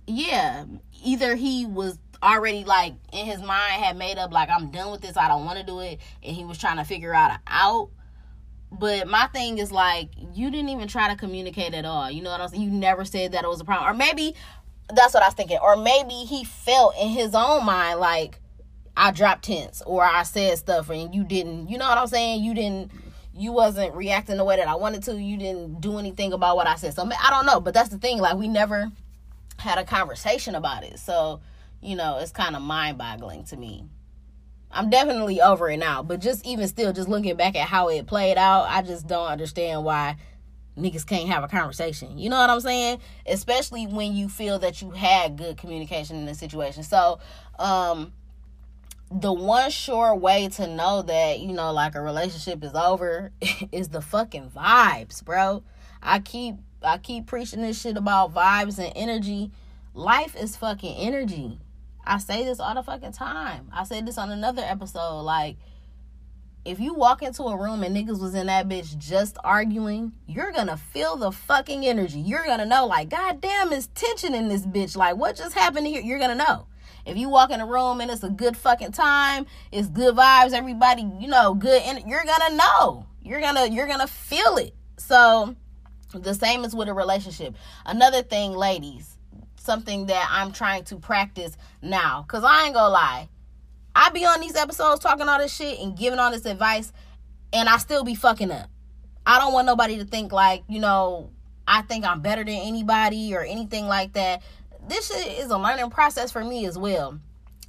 yeah, 0.07 0.65
either 1.05 1.35
he 1.35 1.67
was 1.67 1.99
already 2.23 2.65
like 2.65 2.95
in 3.13 3.27
his 3.27 3.41
mind 3.41 3.83
had 3.83 3.97
made 3.97 4.19
up 4.19 4.33
like 4.33 4.49
I'm 4.51 4.71
done 4.71 4.91
with 4.91 5.01
this, 5.01 5.17
I 5.17 5.29
don't 5.29 5.45
want 5.45 5.59
to 5.59 5.65
do 5.65 5.81
it, 5.81 6.01
and 6.23 6.37
he 6.37 6.45
was 6.45 6.59
trying 6.59 6.77
to 6.77 6.85
figure 6.85 7.15
out 7.15 7.31
an 7.33 7.39
out. 7.47 7.91
But 8.73 9.09
my 9.09 9.27
thing 9.29 9.59
is 9.59 9.73
like 9.73 10.11
you 10.33 10.51
didn't 10.51 10.71
even 10.71 10.89
try 10.89 11.09
to 11.09 11.17
communicate 11.17 11.75
at 11.75 11.85
all. 11.85 12.11
You 12.11 12.23
know 12.23 12.31
what 12.31 12.41
I'm 12.41 12.49
saying? 12.49 12.63
You 12.63 12.71
never 12.71 13.05
said 13.05 13.33
that 13.33 13.45
it 13.45 13.49
was 13.49 13.61
a 13.61 13.65
problem, 13.65 13.91
or 13.91 13.97
maybe 13.97 14.35
that's 14.95 15.15
what 15.15 15.23
I 15.23 15.27
was 15.27 15.35
thinking, 15.35 15.59
or 15.63 15.77
maybe 15.77 16.15
he 16.15 16.45
felt 16.45 16.95
in 17.01 17.09
his 17.09 17.35
own 17.35 17.65
mind 17.65 18.01
like 18.01 18.41
I 18.97 19.11
dropped 19.11 19.47
hints 19.47 19.83
or 19.85 20.03
I 20.03 20.23
said 20.23 20.57
stuff 20.59 20.89
and 20.89 21.15
you 21.15 21.23
didn't. 21.23 21.69
You 21.69 21.79
know 21.79 21.89
what 21.89 21.99
I'm 21.99 22.07
saying? 22.07 22.43
You 22.43 22.55
didn't 22.55 22.91
you 23.37 23.53
wasn't 23.53 23.95
reacting 23.95 24.37
the 24.37 24.45
way 24.45 24.57
that 24.57 24.69
I 24.69 24.75
wanted 24.75 25.03
to. 25.05 25.21
You 25.21 25.37
didn't 25.37 25.81
do 25.81 25.99
anything 25.99 26.33
about 26.33 26.57
what 26.57 26.67
I 26.67 26.77
said. 26.77 26.95
So 26.95 27.03
I 27.03 27.31
don't 27.31 27.47
know, 27.47 27.61
but 27.61 27.75
that's 27.75 27.91
the 27.91 27.99
thing. 27.99 28.19
Like 28.19 28.37
we 28.37 28.49
never 28.49 28.91
had 29.59 29.79
a 29.79 29.85
conversation 29.85 30.55
about 30.55 30.85
it. 30.85 30.99
So 30.99 31.41
you 31.81 31.97
know, 31.97 32.19
it's 32.19 32.33
kind 32.33 32.57
of 32.57 32.63
mind 32.63 32.99
boggling 32.99 33.45
to 33.45 33.57
me. 33.57 33.85
I'm 34.71 34.91
definitely 34.91 35.41
over 35.41 35.71
it 35.71 35.79
now, 35.79 36.03
but 36.03 36.21
just 36.21 36.45
even 36.45 36.67
still, 36.69 36.93
just 36.93 37.09
looking 37.09 37.37
back 37.37 37.57
at 37.57 37.69
how 37.69 37.89
it 37.89 38.07
played 38.07 38.37
out, 38.37 38.67
I 38.69 38.83
just 38.83 39.07
don't 39.07 39.29
understand 39.29 39.85
why 39.85 40.17
niggas 40.77 41.07
can't 41.07 41.29
have 41.29 41.45
a 41.45 41.49
conversation. 41.49 42.19
You 42.19 42.29
know 42.29 42.39
what 42.39 42.51
I'm 42.51 42.61
saying? 42.61 43.01
Especially 43.27 43.87
when 43.87 44.15
you 44.15 44.29
feel 44.29 44.59
that 44.59 44.83
you 44.83 44.91
had 44.91 45.37
good 45.37 45.57
communication 45.57 46.17
in 46.17 46.27
the 46.27 46.35
situation. 46.35 46.83
So, 46.83 47.21
um, 47.59 48.13
the 49.11 49.33
one 49.33 49.71
sure 49.71 50.15
way 50.15 50.49
to 50.49 50.67
know 50.67 51.03
that 51.03 51.39
you 51.39 51.53
know 51.53 51.73
like 51.73 51.95
a 51.95 52.01
relationship 52.01 52.65
is 52.65 52.75
over 52.75 53.33
is 53.73 53.89
the 53.89 54.01
fucking 54.01 54.51
vibes 54.51 55.25
bro 55.25 55.63
i 56.03 56.19
keep 56.19 56.57
i 56.83 56.99
keep 56.99 57.27
preaching 57.27 57.63
this 57.63 57.81
shit 57.81 57.97
about 57.97 58.35
vibes 58.35 58.79
and 58.79 58.93
energy 58.97 59.51
life 59.95 60.35
is 60.35 60.57
fucking 60.57 60.97
energy 60.97 61.61
i 62.05 62.19
say 62.19 62.45
this 62.45 62.59
all 62.59 62.75
the 62.75 62.83
fucking 62.83 63.13
time 63.13 63.71
i 63.73 63.85
said 63.85 64.05
this 64.07 64.19
on 64.19 64.31
another 64.31 64.63
episode 64.63 65.23
like 65.23 65.57
if 66.65 66.81
you 66.81 66.95
walk 66.95 67.23
into 67.23 67.45
a 67.45 67.57
room 67.57 67.85
and 67.85 67.97
niggas 67.97 68.21
was 68.21 68.35
in 68.35 68.49
that 68.49 68.69
bitch 68.69 68.99
just 68.99 69.39
arguing, 69.45 70.13
you're 70.27 70.51
gonna 70.51 70.77
feel 70.77 71.15
the 71.15 71.31
fucking 71.31 71.87
energy. 71.87 72.19
You're 72.19 72.45
gonna 72.45 72.67
know, 72.67 72.87
like, 72.87 73.09
goddamn, 73.09 73.73
it's 73.73 73.89
tension 73.95 74.35
in 74.35 74.49
this 74.49 74.67
bitch. 74.67 74.97
Like, 74.97 75.17
what 75.17 75.37
just 75.37 75.55
happened 75.55 75.87
here? 75.87 76.03
You're 76.03 76.19
gonna 76.19 76.35
know. 76.35 76.67
If 77.07 77.17
you 77.17 77.29
walk 77.29 77.51
in 77.51 77.61
a 77.61 77.67
room 77.67 78.01
and 78.01 78.11
it's 78.11 78.25
a 78.25 78.29
good 78.29 78.57
fucking 78.57 78.93
time, 78.93 79.47
it's 79.71 79.89
good 79.89 80.17
vibes, 80.17 80.53
everybody, 80.53 81.03
you 81.21 81.29
know, 81.29 81.55
good, 81.55 81.81
and 81.83 82.03
you're 82.09 82.25
gonna 82.25 82.57
know. 82.57 83.07
You're 83.23 83.41
gonna 83.41 83.67
you're 83.67 83.87
gonna 83.87 84.09
feel 84.09 84.57
it. 84.57 84.75
So 84.99 85.55
the 86.13 86.35
same 86.35 86.65
as 86.65 86.75
with 86.75 86.89
a 86.89 86.95
relationship. 86.95 87.55
Another 87.85 88.23
thing, 88.23 88.53
ladies, 88.53 89.17
something 89.57 90.07
that 90.07 90.29
I'm 90.31 90.53
trying 90.53 90.85
to 90.85 90.97
practice 90.97 91.57
now, 91.81 92.25
cause 92.27 92.43
I 92.45 92.65
ain't 92.65 92.75
gonna 92.75 92.93
lie. 92.93 93.29
I 93.95 94.11
be 94.11 94.25
on 94.25 94.41
these 94.41 94.57
episodes 94.57 95.01
talking 95.01 95.29
all 95.29 95.39
this 95.39 95.55
shit 95.55 95.79
and 95.79 95.97
giving 95.97 96.19
all 96.19 96.31
this 96.31 96.45
advice, 96.45 96.93
and 97.53 97.69
I 97.69 97.79
still 97.79 98.05
be 98.05 98.15
fucking 98.15 98.51
up. 98.51 98.69
I 99.25 99.39
don't 99.39 99.53
want 99.53 99.67
nobody 99.67 99.99
to 99.99 100.05
think 100.05 100.33
like, 100.33 100.65
you 100.69 100.81
know, 100.81 101.31
I 101.67 101.83
think 101.83 102.05
I'm 102.05 102.21
better 102.21 102.45
than 102.45 102.55
anybody 102.55 103.35
or 103.35 103.43
anything 103.43 103.87
like 103.87 104.13
that 104.13 104.43
this 104.89 105.09
shit 105.09 105.39
is 105.39 105.51
a 105.51 105.59
learning 105.59 105.91
process 105.91 106.31
for 106.31 106.45
me 106.45 106.67
as 106.67 106.79
well. 106.79 107.19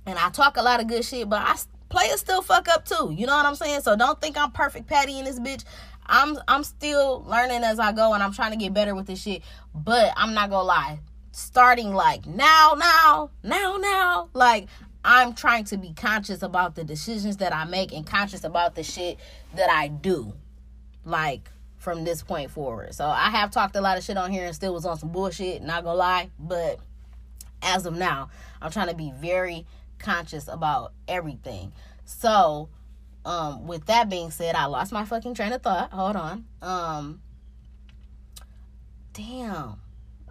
And 0.06 0.18
I 0.18 0.30
talk 0.30 0.58
a 0.58 0.62
lot 0.62 0.80
of 0.80 0.88
good 0.88 1.04
shit, 1.04 1.30
but 1.30 1.42
I 1.42 1.56
players 1.90 2.20
still 2.20 2.42
fuck 2.42 2.68
up 2.68 2.86
too. 2.86 3.14
You 3.16 3.26
know 3.26 3.36
what 3.36 3.46
I'm 3.46 3.56
saying? 3.56 3.82
So 3.82 3.96
don't 3.96 4.20
think 4.22 4.38
I'm 4.38 4.52
perfect 4.52 4.88
patty 4.88 5.20
in 5.20 5.26
this 5.26 5.40
bitch. 5.40 5.64
I'm 6.06 6.38
I'm 6.48 6.64
still 6.64 7.24
learning 7.28 7.64
as 7.64 7.80
I 7.80 7.92
go 7.92 8.14
and 8.14 8.24
I'm 8.24 8.34
trying 8.34 8.52
to 8.52 8.58
get 8.58 8.74
better 8.74 8.96
with 8.96 9.08
this 9.08 9.22
shit. 9.22 9.42
But 9.74 10.14
I'm 10.16 10.34
not 10.34 10.50
gonna 10.50 10.64
lie. 10.64 11.00
Starting 11.32 11.94
like 11.94 12.26
now, 12.26 12.74
now, 12.78 13.30
now, 13.44 13.78
now, 13.78 14.30
like 14.34 14.68
I'm 15.04 15.34
trying 15.34 15.66
to 15.66 15.78
be 15.78 15.94
conscious 15.94 16.42
about 16.42 16.76
the 16.76 16.84
decisions 16.84 17.38
that 17.38 17.54
I 17.54 17.66
make 17.66 17.94
and 17.94 18.06
conscious 18.06 18.44
about 18.44 18.76
the 18.76 18.84
shit 18.84 19.18
that 19.56 19.70
I 19.70 19.88
do. 19.88 20.34
Like 21.06 21.50
from 21.78 22.04
this 22.04 22.22
point 22.22 22.52
forward. 22.52 22.94
So 22.94 23.06
I 23.06 23.30
have 23.30 23.52
talked 23.52 23.76
a 23.76 23.82
lot 23.82 23.98
of 23.98 24.04
shit 24.04 24.18
on 24.18 24.32
here 24.32 24.46
and 24.46 24.56
still 24.56 24.74
was 24.74 24.86
on 24.86 24.98
some 24.98 25.10
bullshit, 25.10 25.62
not 25.62 25.84
gonna 25.84 25.98
lie. 25.98 26.30
But 26.40 26.80
as 27.62 27.86
of 27.86 27.96
now, 27.96 28.30
I'm 28.62 28.72
trying 28.72 28.90
to 28.90 28.96
be 28.96 29.12
very 29.20 29.66
conscious 30.00 30.48
about 30.48 30.94
everything. 31.08 31.72
So 32.06 32.70
um, 33.26 33.68
with 33.68 33.86
that 33.88 34.10
being 34.10 34.32
said, 34.32 34.56
I 34.56 34.66
lost 34.66 34.92
my 34.92 35.04
fucking 35.04 35.34
train 35.34 35.52
of 35.52 35.62
thought. 35.62 35.92
Hold 35.92 36.16
on. 36.16 36.46
Um, 36.62 37.22
damn, 39.14 39.82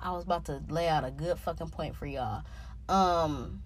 I 0.00 0.12
was 0.12 0.24
about 0.24 0.46
to 0.46 0.62
lay 0.68 0.88
out 0.88 1.04
a 1.04 1.10
good 1.10 1.38
fucking 1.38 1.68
point 1.68 1.94
for 1.96 2.06
y'all. 2.06 2.42
Um, 2.88 3.62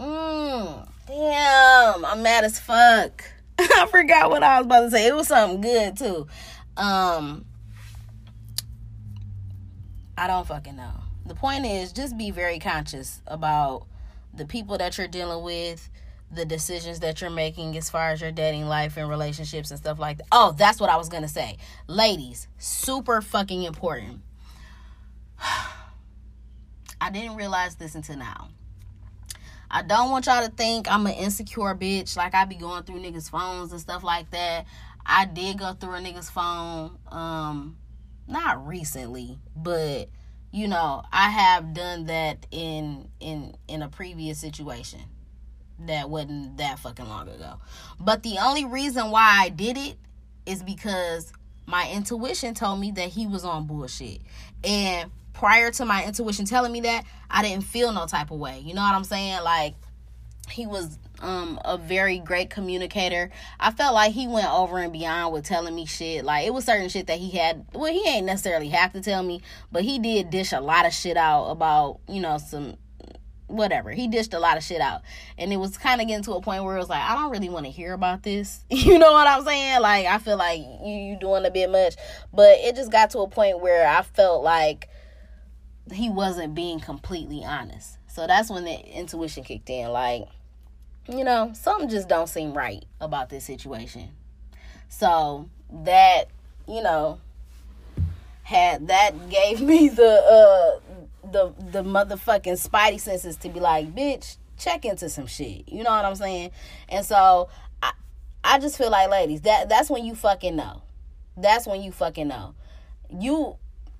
mm, 0.00 0.88
damn, 1.06 2.04
I'm 2.04 2.22
mad 2.22 2.44
as 2.44 2.58
fuck. 2.58 3.24
I 3.58 3.86
forgot 3.90 4.30
what 4.30 4.42
I 4.42 4.58
was 4.58 4.66
about 4.66 4.80
to 4.80 4.90
say. 4.90 5.06
It 5.06 5.14
was 5.14 5.28
something 5.28 5.60
good 5.60 5.96
too. 5.96 6.26
Um, 6.76 7.44
I 10.18 10.26
don't 10.26 10.46
fucking 10.46 10.76
know. 10.76 11.05
The 11.26 11.34
point 11.34 11.66
is, 11.66 11.92
just 11.92 12.16
be 12.16 12.30
very 12.30 12.58
conscious 12.58 13.20
about 13.26 13.86
the 14.32 14.46
people 14.46 14.78
that 14.78 14.96
you're 14.98 15.08
dealing 15.08 15.42
with 15.42 15.88
the 16.30 16.44
decisions 16.44 17.00
that 17.00 17.20
you're 17.20 17.30
making 17.30 17.76
as 17.76 17.88
far 17.88 18.10
as 18.10 18.20
your 18.20 18.32
dating 18.32 18.66
life 18.66 18.96
and 18.96 19.08
relationships 19.08 19.70
and 19.70 19.78
stuff 19.78 19.98
like 19.98 20.18
that. 20.18 20.26
Oh, 20.32 20.54
that's 20.56 20.80
what 20.80 20.90
I 20.90 20.96
was 20.96 21.08
going 21.08 21.22
to 21.22 21.28
say. 21.28 21.56
Ladies, 21.86 22.48
super 22.58 23.20
fucking 23.20 23.62
important. 23.62 24.22
I 27.00 27.10
didn't 27.10 27.36
realize 27.36 27.76
this 27.76 27.94
until 27.94 28.16
now. 28.16 28.48
I 29.70 29.82
don't 29.82 30.10
want 30.10 30.26
y'all 30.26 30.44
to 30.44 30.50
think 30.50 30.90
I'm 30.90 31.06
an 31.06 31.14
insecure 31.14 31.74
bitch. 31.74 32.16
Like 32.16 32.34
I 32.34 32.44
be 32.44 32.54
going 32.54 32.84
through 32.84 33.00
niggas' 33.00 33.30
phones 33.30 33.72
and 33.72 33.80
stuff 33.80 34.02
like 34.02 34.30
that. 34.30 34.64
I 35.04 35.26
did 35.26 35.58
go 35.58 35.72
through 35.74 35.94
a 35.94 35.98
nigga's 35.98 36.30
phone. 36.30 36.98
Um, 37.08 37.76
not 38.26 38.66
recently, 38.66 39.38
but 39.54 40.08
you 40.52 40.68
know, 40.68 41.02
I 41.12 41.30
have 41.30 41.74
done 41.74 42.06
that 42.06 42.46
in 42.50 43.08
in 43.20 43.56
in 43.68 43.82
a 43.82 43.88
previous 43.88 44.38
situation 44.38 45.00
that 45.80 46.08
wasn't 46.08 46.56
that 46.58 46.78
fucking 46.78 47.08
long 47.08 47.28
ago. 47.28 47.58
But 48.00 48.22
the 48.22 48.38
only 48.42 48.64
reason 48.64 49.10
why 49.10 49.38
I 49.42 49.48
did 49.50 49.76
it 49.76 49.96
is 50.46 50.62
because 50.62 51.32
my 51.66 51.90
intuition 51.90 52.54
told 52.54 52.80
me 52.80 52.92
that 52.92 53.08
he 53.08 53.26
was 53.26 53.44
on 53.44 53.66
bullshit. 53.66 54.20
And 54.64 55.10
prior 55.32 55.70
to 55.72 55.84
my 55.84 56.04
intuition 56.04 56.46
telling 56.46 56.72
me 56.72 56.80
that, 56.82 57.04
I 57.30 57.42
didn't 57.42 57.64
feel 57.64 57.92
no 57.92 58.06
type 58.06 58.30
of 58.30 58.38
way. 58.38 58.60
You 58.60 58.74
know 58.74 58.82
what 58.82 58.94
I'm 58.94 59.04
saying? 59.04 59.42
Like 59.42 59.74
he 60.50 60.66
was 60.66 60.98
um 61.20 61.58
a 61.64 61.78
very 61.78 62.18
great 62.18 62.50
communicator. 62.50 63.30
I 63.58 63.70
felt 63.70 63.94
like 63.94 64.12
he 64.12 64.28
went 64.28 64.52
over 64.52 64.78
and 64.78 64.92
beyond 64.92 65.32
with 65.32 65.44
telling 65.44 65.74
me 65.74 65.86
shit. 65.86 66.24
Like 66.24 66.46
it 66.46 66.52
was 66.52 66.64
certain 66.64 66.88
shit 66.88 67.06
that 67.06 67.18
he 67.18 67.30
had 67.30 67.66
well, 67.72 67.92
he 67.92 68.06
ain't 68.08 68.26
necessarily 68.26 68.68
have 68.68 68.92
to 68.92 69.00
tell 69.00 69.22
me, 69.22 69.42
but 69.72 69.82
he 69.82 69.98
did 69.98 70.30
dish 70.30 70.52
a 70.52 70.60
lot 70.60 70.86
of 70.86 70.92
shit 70.92 71.16
out 71.16 71.46
about, 71.46 72.00
you 72.08 72.20
know, 72.20 72.38
some 72.38 72.76
whatever. 73.46 73.90
He 73.90 74.08
dished 74.08 74.34
a 74.34 74.38
lot 74.38 74.56
of 74.56 74.64
shit 74.64 74.80
out. 74.80 75.02
And 75.38 75.52
it 75.52 75.56
was 75.56 75.78
kind 75.78 76.00
of 76.00 76.06
getting 76.06 76.24
to 76.24 76.32
a 76.32 76.40
point 76.40 76.64
where 76.64 76.76
it 76.76 76.80
was 76.80 76.88
like, 76.88 77.02
I 77.02 77.14
don't 77.14 77.30
really 77.30 77.48
want 77.48 77.66
to 77.66 77.70
hear 77.70 77.92
about 77.92 78.22
this. 78.22 78.64
you 78.70 78.98
know 78.98 79.12
what 79.12 79.26
I'm 79.26 79.44
saying? 79.44 79.80
Like, 79.80 80.06
I 80.06 80.18
feel 80.18 80.36
like 80.36 80.60
you, 80.60 80.94
you 80.94 81.18
doing 81.18 81.44
a 81.44 81.50
bit 81.50 81.70
much. 81.70 81.94
But 82.32 82.58
it 82.58 82.76
just 82.76 82.90
got 82.90 83.10
to 83.10 83.20
a 83.20 83.28
point 83.28 83.60
where 83.60 83.86
I 83.86 84.02
felt 84.02 84.42
like 84.42 84.88
he 85.92 86.10
wasn't 86.10 86.54
being 86.54 86.80
completely 86.80 87.44
honest. 87.44 87.98
So 88.16 88.26
that's 88.26 88.48
when 88.48 88.64
the 88.64 88.74
intuition 88.96 89.44
kicked 89.44 89.68
in. 89.68 89.90
Like, 89.90 90.26
you 91.06 91.22
know, 91.22 91.50
something 91.52 91.90
just 91.90 92.08
don't 92.08 92.30
seem 92.30 92.54
right 92.54 92.82
about 92.98 93.28
this 93.28 93.44
situation. 93.44 94.08
So 94.88 95.50
that, 95.84 96.24
you 96.66 96.82
know, 96.82 97.20
had 98.42 98.88
that 98.88 99.28
gave 99.28 99.60
me 99.70 99.90
the 99.90 100.02
uh 100.02 101.30
the 101.30 101.52
the 101.72 101.82
motherfucking 101.82 102.54
spidey 102.66 102.98
senses 102.98 103.36
to 103.36 103.50
be 103.50 103.60
like, 103.60 103.94
bitch, 103.94 104.38
check 104.56 104.86
into 104.86 105.10
some 105.10 105.26
shit. 105.26 105.68
You 105.68 105.84
know 105.84 105.90
what 105.90 106.06
I'm 106.06 106.14
saying? 106.14 106.52
And 106.88 107.04
so 107.04 107.50
I 107.82 107.92
I 108.42 108.58
just 108.60 108.78
feel 108.78 108.90
like 108.90 109.10
ladies, 109.10 109.42
that 109.42 109.68
that's 109.68 109.90
when 109.90 110.06
you 110.06 110.14
fucking 110.14 110.56
know. 110.56 110.80
That's 111.36 111.66
when 111.66 111.82
you 111.82 111.92
fucking 111.92 112.28
know. 112.28 112.54
You 113.10 113.58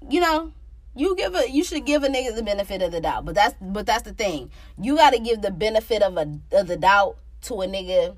you 0.08 0.20
know, 0.20 0.52
you 0.96 1.14
give 1.14 1.34
a 1.34 1.48
you 1.50 1.62
should 1.62 1.84
give 1.84 2.02
a 2.02 2.08
nigga 2.08 2.34
the 2.34 2.42
benefit 2.42 2.82
of 2.82 2.92
the 2.92 3.00
doubt. 3.00 3.24
But 3.24 3.34
that's 3.34 3.54
but 3.60 3.86
that's 3.86 4.02
the 4.02 4.12
thing. 4.12 4.50
You 4.80 4.96
gotta 4.96 5.18
give 5.18 5.42
the 5.42 5.50
benefit 5.50 6.02
of 6.02 6.16
a 6.16 6.38
of 6.52 6.66
the 6.66 6.76
doubt 6.76 7.16
to 7.42 7.54
a 7.62 7.66
nigga 7.66 8.16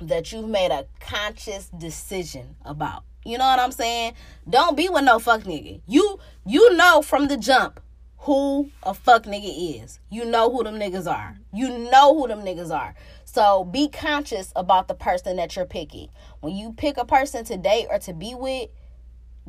that 0.00 0.32
you've 0.32 0.48
made 0.48 0.70
a 0.70 0.86
conscious 0.98 1.68
decision 1.68 2.56
about. 2.64 3.04
You 3.24 3.36
know 3.36 3.44
what 3.44 3.58
I'm 3.58 3.72
saying? 3.72 4.14
Don't 4.48 4.76
be 4.76 4.88
with 4.88 5.04
no 5.04 5.18
fuck 5.18 5.42
nigga. 5.42 5.80
You 5.86 6.18
you 6.46 6.74
know 6.74 7.02
from 7.02 7.28
the 7.28 7.36
jump 7.36 7.80
who 8.20 8.70
a 8.82 8.92
fuck 8.92 9.24
nigga 9.24 9.82
is. 9.82 9.98
You 10.10 10.24
know 10.24 10.50
who 10.50 10.62
them 10.62 10.76
niggas 10.78 11.10
are. 11.10 11.38
You 11.52 11.68
know 11.90 12.14
who 12.14 12.28
them 12.28 12.40
niggas 12.40 12.70
are. 12.74 12.94
So 13.24 13.64
be 13.64 13.88
conscious 13.88 14.52
about 14.56 14.88
the 14.88 14.94
person 14.94 15.36
that 15.36 15.56
you're 15.56 15.64
picking. 15.64 16.08
When 16.40 16.54
you 16.54 16.72
pick 16.72 16.96
a 16.96 17.04
person 17.04 17.44
to 17.44 17.56
date 17.56 17.86
or 17.90 17.98
to 18.00 18.12
be 18.12 18.34
with, 18.34 18.70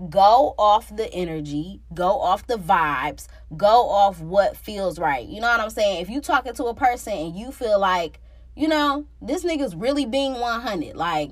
go 0.10 0.56
off 0.58 0.96
the 0.96 1.12
energy, 1.14 1.82
go 1.94 2.20
off 2.20 2.48
the 2.48 2.58
vibes, 2.58 3.28
go 3.56 3.90
off 3.90 4.20
what 4.22 4.58
feels 4.58 5.00
right. 5.00 5.28
You 5.28 5.42
know 5.42 5.50
what 5.50 5.60
I'm 5.60 5.70
saying? 5.70 6.02
If 6.02 6.10
you 6.10 6.22
talking 6.22 6.54
to 6.54 6.66
a 6.66 6.76
person 6.76 7.14
and 7.14 7.36
you 7.36 7.52
feel 7.52 7.80
like, 7.80 8.20
you 8.56 8.68
know, 8.68 9.06
this 9.22 9.44
nigga's 9.44 9.76
really 9.76 10.06
being 10.06 10.40
100, 10.40 10.96
like 10.96 11.32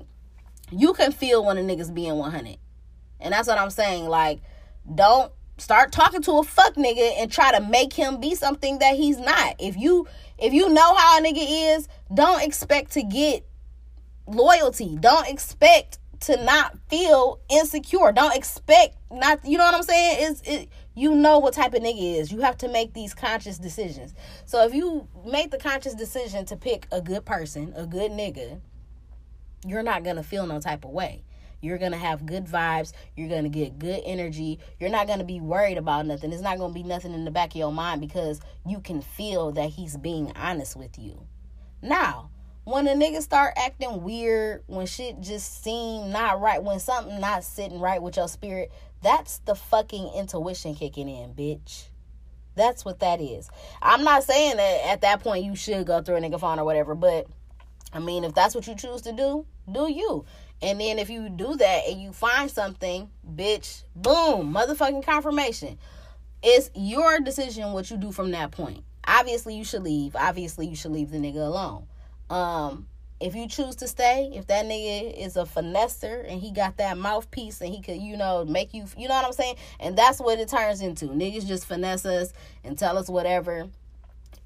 you 0.70 0.92
can 0.92 1.12
feel 1.12 1.44
when 1.44 1.58
a 1.58 1.62
nigga's 1.62 1.90
being 1.90 2.16
100. 2.16 2.58
And 3.20 3.32
that's 3.34 3.48
what 3.48 3.58
I'm 3.58 3.70
saying. 3.70 4.08
Like, 4.08 4.40
don't 4.94 5.32
start 5.58 5.92
talking 5.92 6.22
to 6.22 6.38
a 6.38 6.42
fuck 6.42 6.74
nigga 6.74 7.18
and 7.18 7.30
try 7.30 7.52
to 7.52 7.60
make 7.60 7.92
him 7.92 8.18
be 8.20 8.34
something 8.34 8.78
that 8.78 8.96
he's 8.96 9.18
not. 9.18 9.56
If 9.58 9.76
you 9.76 10.06
if 10.38 10.52
you 10.52 10.70
know 10.70 10.94
how 10.94 11.18
a 11.18 11.22
nigga 11.22 11.76
is, 11.76 11.88
don't 12.12 12.42
expect 12.42 12.92
to 12.92 13.02
get 13.02 13.46
loyalty. 14.26 14.96
Don't 14.98 15.28
expect 15.28 15.98
to 16.20 16.42
not 16.44 16.78
feel 16.88 17.40
insecure. 17.48 18.12
Don't 18.12 18.34
expect 18.34 18.96
not 19.10 19.44
you 19.44 19.58
know 19.58 19.64
what 19.64 19.74
I'm 19.74 19.82
saying? 19.82 20.30
Is 20.30 20.42
it 20.44 20.68
you 20.94 21.14
know 21.14 21.38
what 21.38 21.54
type 21.54 21.72
of 21.74 21.82
nigga 21.82 22.18
is. 22.18 22.30
You 22.30 22.40
have 22.40 22.58
to 22.58 22.68
make 22.68 22.92
these 22.92 23.14
conscious 23.14 23.58
decisions. 23.58 24.14
So 24.44 24.64
if 24.64 24.74
you 24.74 25.08
make 25.24 25.50
the 25.50 25.58
conscious 25.58 25.94
decision 25.94 26.44
to 26.46 26.56
pick 26.56 26.86
a 26.92 27.00
good 27.00 27.24
person, 27.24 27.72
a 27.76 27.86
good 27.86 28.10
nigga, 28.10 28.60
you're 29.66 29.82
not 29.82 30.04
gonna 30.04 30.22
feel 30.22 30.46
no 30.46 30.60
type 30.60 30.84
of 30.84 30.90
way. 30.90 31.24
You're 31.62 31.78
to 31.92 31.98
have 31.98 32.24
good 32.24 32.46
vibes. 32.46 32.92
You're 33.16 33.28
to 33.44 33.50
get 33.50 33.78
good 33.78 34.00
energy. 34.04 34.58
You're 34.78 34.90
not 34.90 35.06
to 35.18 35.24
be 35.24 35.40
worried 35.40 35.78
about 35.78 36.06
nothing. 36.06 36.32
It's 36.32 36.42
not 36.42 36.58
to 36.72 36.74
be 36.74 36.82
nothing 36.82 37.12
in 37.12 37.24
the 37.24 37.30
back 37.30 37.50
of 37.50 37.56
your 37.56 37.72
mind 37.72 38.00
because 38.00 38.40
you 38.66 38.80
can 38.80 39.02
feel 39.02 39.52
that 39.52 39.70
he's 39.70 39.96
being 39.96 40.32
honest 40.36 40.76
with 40.76 40.98
you. 40.98 41.26
Now, 41.82 42.30
when 42.64 42.86
a 42.86 42.94
nigga 42.94 43.22
start 43.22 43.54
acting 43.56 44.02
weird, 44.02 44.62
when 44.66 44.86
shit 44.86 45.20
just 45.20 45.62
seem 45.62 46.10
not 46.10 46.40
right, 46.40 46.62
when 46.62 46.78
something 46.78 47.20
not 47.20 47.44
sitting 47.44 47.80
right 47.80 48.02
with 48.02 48.16
your 48.16 48.28
spirit, 48.28 48.70
that's 49.02 49.38
the 49.38 49.54
fucking 49.54 50.10
intuition 50.14 50.74
kicking 50.74 51.08
in, 51.08 51.34
bitch. 51.34 51.88
That's 52.56 52.84
what 52.84 53.00
that 53.00 53.20
is. 53.20 53.48
I'm 53.80 54.04
not 54.04 54.24
saying 54.24 54.56
that 54.56 54.80
at 54.86 55.00
that 55.00 55.22
point 55.22 55.44
you 55.44 55.56
should 55.56 55.86
go 55.86 56.02
through 56.02 56.16
a 56.16 56.20
nigga 56.20 56.38
phone 56.38 56.58
or 56.58 56.64
whatever, 56.64 56.94
but 56.94 57.26
I 57.92 57.98
mean, 57.98 58.24
if 58.24 58.34
that's 58.34 58.54
what 58.54 58.66
you 58.66 58.74
choose 58.74 59.02
to 59.02 59.12
do, 59.12 59.46
do 59.70 59.90
you. 59.90 60.24
And 60.62 60.80
then 60.80 60.98
if 60.98 61.08
you 61.08 61.30
do 61.30 61.56
that 61.56 61.82
and 61.88 62.00
you 62.00 62.12
find 62.12 62.50
something, 62.50 63.08
bitch, 63.34 63.84
boom, 63.96 64.52
motherfucking 64.52 65.04
confirmation. 65.04 65.78
It's 66.42 66.70
your 66.74 67.20
decision 67.20 67.72
what 67.72 67.90
you 67.90 67.96
do 67.96 68.12
from 68.12 68.30
that 68.32 68.50
point. 68.50 68.84
Obviously, 69.06 69.54
you 69.54 69.64
should 69.64 69.82
leave. 69.82 70.14
Obviously, 70.14 70.66
you 70.66 70.76
should 70.76 70.92
leave 70.92 71.10
the 71.10 71.18
nigga 71.18 71.46
alone. 71.46 71.86
Um, 72.30 72.86
if 73.20 73.34
you 73.34 73.46
choose 73.46 73.76
to 73.76 73.88
stay, 73.88 74.30
if 74.34 74.46
that 74.46 74.64
nigga 74.64 75.14
is 75.14 75.36
a 75.36 75.44
finesser 75.44 76.24
and 76.26 76.40
he 76.40 76.50
got 76.50 76.78
that 76.78 76.96
mouthpiece 76.96 77.60
and 77.60 77.72
he 77.72 77.82
could, 77.82 77.98
you 77.98 78.16
know, 78.16 78.46
make 78.46 78.72
you, 78.72 78.86
you 78.96 79.08
know 79.08 79.14
what 79.14 79.26
I'm 79.26 79.32
saying? 79.32 79.56
And 79.78 79.96
that's 79.96 80.20
what 80.20 80.38
it 80.38 80.48
turns 80.48 80.80
into. 80.80 81.06
Niggas 81.06 81.46
just 81.46 81.66
finesse 81.66 82.06
us 82.06 82.32
and 82.64 82.78
tell 82.78 82.96
us 82.96 83.10
whatever, 83.10 83.68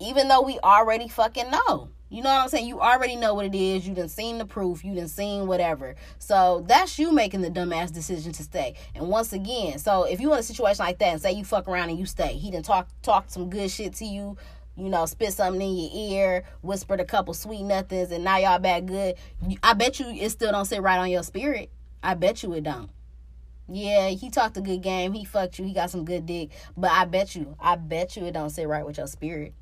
even 0.01 0.27
though 0.27 0.43
we 0.43 0.59
already 0.59 1.07
fucking 1.07 1.51
know. 1.51 1.89
You 2.11 2.23
know 2.23 2.33
what 2.33 2.43
I'm 2.43 2.49
saying? 2.49 2.69
You 2.69 2.81
already 2.81 3.17
know 3.17 3.35
what 3.35 3.47
it 3.47 3.57
is. 3.57 3.89
You 3.89 3.95
done 3.95 4.09
seen 4.09 4.39
the 4.39 4.45
proof. 4.45 4.85
You 4.85 4.95
done 4.95 5.09
seen 5.09 5.49
whatever. 5.49 5.97
So 6.21 6.65
that's 6.69 6.97
you 6.97 7.11
making 7.11 7.41
the 7.41 7.51
dumbass 7.51 7.93
decision 7.93 8.31
to 8.33 8.45
stay. 8.45 8.77
And 8.95 9.09
once 9.09 9.33
again, 9.33 9.79
so 9.79 10.05
if 10.05 10.21
you 10.21 10.33
in 10.33 10.39
a 10.39 10.43
situation 10.45 10.85
like 10.85 10.99
that 10.99 11.09
and 11.09 11.21
say 11.21 11.33
you 11.33 11.45
fuck 11.45 11.67
around 11.67 11.91
and 11.91 11.99
you 11.99 12.07
stay, 12.07 12.35
he 12.35 12.53
done 12.53 12.63
talk 12.63 12.89
talk 13.03 13.25
some 13.29 13.51
good 13.51 13.69
shit 13.69 13.95
to 13.95 14.05
you, 14.05 14.37
you 14.77 14.89
know, 14.89 15.07
spit 15.07 15.33
something 15.33 15.63
in 15.63 15.77
your 15.77 15.91
ear, 15.95 16.45
whispered 16.63 17.01
a 17.01 17.05
couple 17.05 17.35
sweet 17.35 17.63
nothings, 17.63 18.11
and 18.11 18.25
now 18.25 18.39
y'all 18.39 18.59
back 18.59 18.87
good. 18.87 19.15
I 19.63 19.75
bet 19.75 20.01
you 20.01 20.07
it 20.09 20.31
still 20.31 20.53
don't 20.53 20.65
sit 20.65 20.83
right 20.83 20.99
on 20.99 21.11
your 21.11 21.23
spirit. 21.23 21.71
I 22.03 22.15
bet 22.15 22.43
you 22.43 22.53
it 22.55 22.65
don't. 22.65 22.91
Yeah, 23.69 24.09
he 24.09 24.29
talked 24.31 24.57
a 24.57 24.61
good 24.61 24.83
game. 24.83 25.15
He 25.15 25.25
fucked 25.25 25.59
you. 25.59 25.65
He 25.65 25.73
got 25.73 25.91
some 25.91 26.05
good 26.05 26.27
dick. 26.27 26.51
But 26.77 26.91
I 26.91 27.07
bet 27.07 27.35
you, 27.35 27.57
I 27.59 27.77
bet 27.77 28.17
you 28.17 28.25
it 28.27 28.33
don't 28.33 28.51
sit 28.51 28.69
right 28.69 28.85
with 28.85 28.99
your 28.99 29.07
spirit. 29.07 29.55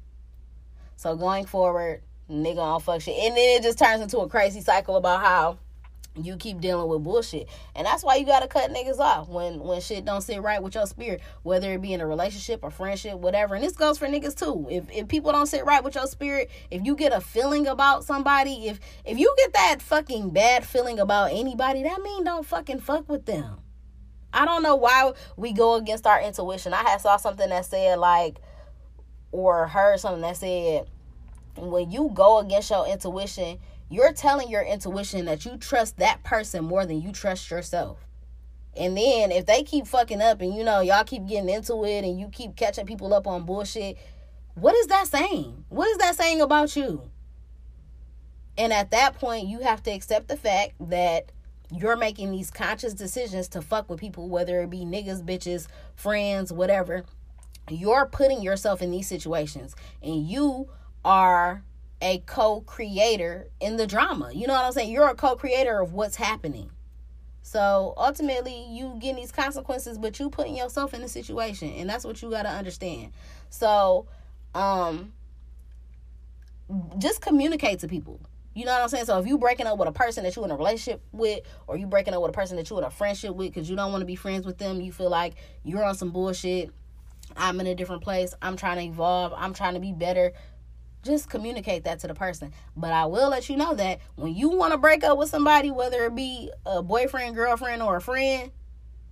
So 0.96 1.14
going 1.14 1.46
forward, 1.46 2.02
nigga 2.28 2.56
don't 2.56 2.82
fuck 2.82 3.00
shit. 3.00 3.16
And 3.16 3.36
then 3.36 3.60
it 3.60 3.62
just 3.62 3.78
turns 3.78 4.02
into 4.02 4.18
a 4.18 4.28
crazy 4.28 4.60
cycle 4.60 4.96
about 4.96 5.20
how 5.20 5.58
you 6.20 6.36
keep 6.36 6.60
dealing 6.60 6.88
with 6.88 7.02
bullshit. 7.02 7.48
And 7.74 7.86
that's 7.86 8.02
why 8.04 8.16
you 8.16 8.26
gotta 8.26 8.48
cut 8.48 8.70
niggas 8.70 8.98
off 8.98 9.28
when 9.28 9.60
when 9.60 9.80
shit 9.80 10.04
don't 10.04 10.20
sit 10.20 10.42
right 10.42 10.62
with 10.62 10.74
your 10.74 10.86
spirit, 10.86 11.20
whether 11.42 11.72
it 11.72 11.80
be 11.80 11.92
in 11.92 12.00
a 12.00 12.06
relationship 12.06 12.60
or 12.62 12.70
friendship, 12.70 13.14
whatever. 13.18 13.54
And 13.54 13.64
this 13.64 13.72
goes 13.72 13.98
for 13.98 14.06
niggas 14.06 14.36
too. 14.36 14.66
If 14.70 14.90
if 14.90 15.08
people 15.08 15.32
don't 15.32 15.46
sit 15.46 15.64
right 15.64 15.82
with 15.82 15.94
your 15.94 16.06
spirit, 16.06 16.50
if 16.70 16.84
you 16.84 16.94
get 16.94 17.12
a 17.12 17.20
feeling 17.20 17.66
about 17.66 18.04
somebody, 18.04 18.68
if 18.68 18.80
if 19.04 19.18
you 19.18 19.34
get 19.38 19.52
that 19.54 19.80
fucking 19.80 20.30
bad 20.30 20.66
feeling 20.66 20.98
about 20.98 21.32
anybody, 21.32 21.82
that 21.82 22.00
mean 22.02 22.24
don't 22.24 22.46
fucking 22.46 22.80
fuck 22.80 23.08
with 23.08 23.26
them. 23.26 23.58
I 24.34 24.44
don't 24.44 24.62
know 24.62 24.76
why 24.76 25.12
we 25.36 25.52
go 25.52 25.74
against 25.74 26.06
our 26.06 26.20
intuition. 26.20 26.72
I 26.72 26.82
had 26.82 27.00
saw 27.00 27.16
something 27.16 27.48
that 27.50 27.66
said 27.66 27.98
like 27.98 28.38
or 29.30 29.66
heard 29.66 30.00
something 30.00 30.22
that 30.22 30.36
said 30.36 30.88
when 31.56 31.90
you 31.90 32.10
go 32.14 32.38
against 32.38 32.70
your 32.70 32.86
intuition, 32.86 33.58
you're 33.92 34.12
telling 34.12 34.48
your 34.48 34.62
intuition 34.62 35.26
that 35.26 35.44
you 35.44 35.56
trust 35.58 35.98
that 35.98 36.24
person 36.24 36.64
more 36.64 36.86
than 36.86 37.02
you 37.02 37.12
trust 37.12 37.50
yourself. 37.50 37.98
And 38.74 38.96
then 38.96 39.30
if 39.30 39.44
they 39.44 39.62
keep 39.62 39.86
fucking 39.86 40.22
up 40.22 40.40
and 40.40 40.54
you 40.54 40.64
know 40.64 40.80
y'all 40.80 41.04
keep 41.04 41.26
getting 41.26 41.50
into 41.50 41.84
it 41.84 42.04
and 42.04 42.18
you 42.18 42.28
keep 42.28 42.56
catching 42.56 42.86
people 42.86 43.12
up 43.12 43.26
on 43.26 43.44
bullshit, 43.44 43.98
what 44.54 44.74
is 44.76 44.86
that 44.86 45.08
saying? 45.08 45.64
What 45.68 45.88
is 45.88 45.98
that 45.98 46.16
saying 46.16 46.40
about 46.40 46.74
you? 46.74 47.02
And 48.56 48.72
at 48.72 48.90
that 48.92 49.14
point, 49.14 49.46
you 49.46 49.60
have 49.60 49.82
to 49.82 49.90
accept 49.90 50.28
the 50.28 50.36
fact 50.36 50.72
that 50.80 51.30
you're 51.70 51.96
making 51.96 52.32
these 52.32 52.50
conscious 52.50 52.94
decisions 52.94 53.48
to 53.48 53.62
fuck 53.62 53.88
with 53.90 54.00
people, 54.00 54.28
whether 54.28 54.62
it 54.62 54.70
be 54.70 54.84
niggas, 54.84 55.22
bitches, 55.22 55.68
friends, 55.96 56.52
whatever. 56.52 57.04
You're 57.70 58.06
putting 58.06 58.42
yourself 58.42 58.82
in 58.82 58.90
these 58.90 59.06
situations 59.06 59.74
and 60.02 60.26
you 60.26 60.68
are 61.04 61.62
a 62.02 62.18
co-creator 62.26 63.48
in 63.60 63.76
the 63.76 63.86
drama. 63.86 64.30
You 64.32 64.46
know 64.46 64.52
what 64.54 64.64
I'm 64.64 64.72
saying? 64.72 64.90
You're 64.90 65.08
a 65.08 65.14
co-creator 65.14 65.80
of 65.80 65.94
what's 65.94 66.16
happening. 66.16 66.70
So 67.42 67.94
ultimately, 67.96 68.66
you 68.70 68.96
getting 69.00 69.16
these 69.16 69.32
consequences, 69.32 69.98
but 69.98 70.18
you 70.18 70.28
putting 70.28 70.56
yourself 70.56 70.94
in 70.94 71.00
the 71.00 71.08
situation, 71.08 71.70
and 71.74 71.88
that's 71.88 72.04
what 72.04 72.20
you 72.20 72.30
got 72.30 72.42
to 72.42 72.48
understand. 72.48 73.12
So, 73.50 74.06
um, 74.54 75.12
just 76.98 77.20
communicate 77.20 77.80
to 77.80 77.88
people. 77.88 78.20
You 78.54 78.66
know 78.66 78.72
what 78.72 78.82
I'm 78.82 78.88
saying? 78.88 79.06
So 79.06 79.18
if 79.18 79.26
you 79.26 79.38
breaking 79.38 79.66
up 79.66 79.78
with 79.78 79.88
a 79.88 79.92
person 79.92 80.24
that 80.24 80.36
you're 80.36 80.44
in 80.44 80.50
a 80.50 80.56
relationship 80.56 81.02
with, 81.12 81.40
or 81.66 81.76
you 81.76 81.86
breaking 81.86 82.14
up 82.14 82.20
with 82.20 82.30
a 82.30 82.34
person 82.34 82.56
that 82.56 82.68
you're 82.68 82.78
in 82.78 82.84
a 82.84 82.90
friendship 82.90 83.34
with 83.34 83.52
because 83.52 83.70
you 83.70 83.76
don't 83.76 83.92
want 83.92 84.02
to 84.02 84.06
be 84.06 84.16
friends 84.16 84.44
with 84.44 84.58
them, 84.58 84.80
you 84.80 84.92
feel 84.92 85.10
like 85.10 85.34
you're 85.62 85.84
on 85.84 85.94
some 85.94 86.10
bullshit. 86.10 86.70
I'm 87.36 87.60
in 87.60 87.66
a 87.66 87.74
different 87.74 88.02
place. 88.02 88.34
I'm 88.42 88.56
trying 88.56 88.76
to 88.76 88.84
evolve. 88.84 89.32
I'm 89.34 89.54
trying 89.54 89.74
to 89.74 89.80
be 89.80 89.92
better. 89.92 90.32
Just 91.02 91.28
communicate 91.28 91.84
that 91.84 91.98
to 92.00 92.06
the 92.06 92.14
person. 92.14 92.52
But 92.76 92.92
I 92.92 93.06
will 93.06 93.30
let 93.30 93.48
you 93.48 93.56
know 93.56 93.74
that 93.74 94.00
when 94.16 94.34
you 94.34 94.50
want 94.50 94.72
to 94.72 94.78
break 94.78 95.02
up 95.02 95.18
with 95.18 95.28
somebody, 95.28 95.70
whether 95.70 96.04
it 96.04 96.14
be 96.14 96.50
a 96.64 96.82
boyfriend, 96.82 97.34
girlfriend, 97.34 97.82
or 97.82 97.96
a 97.96 98.00
friend, 98.00 98.50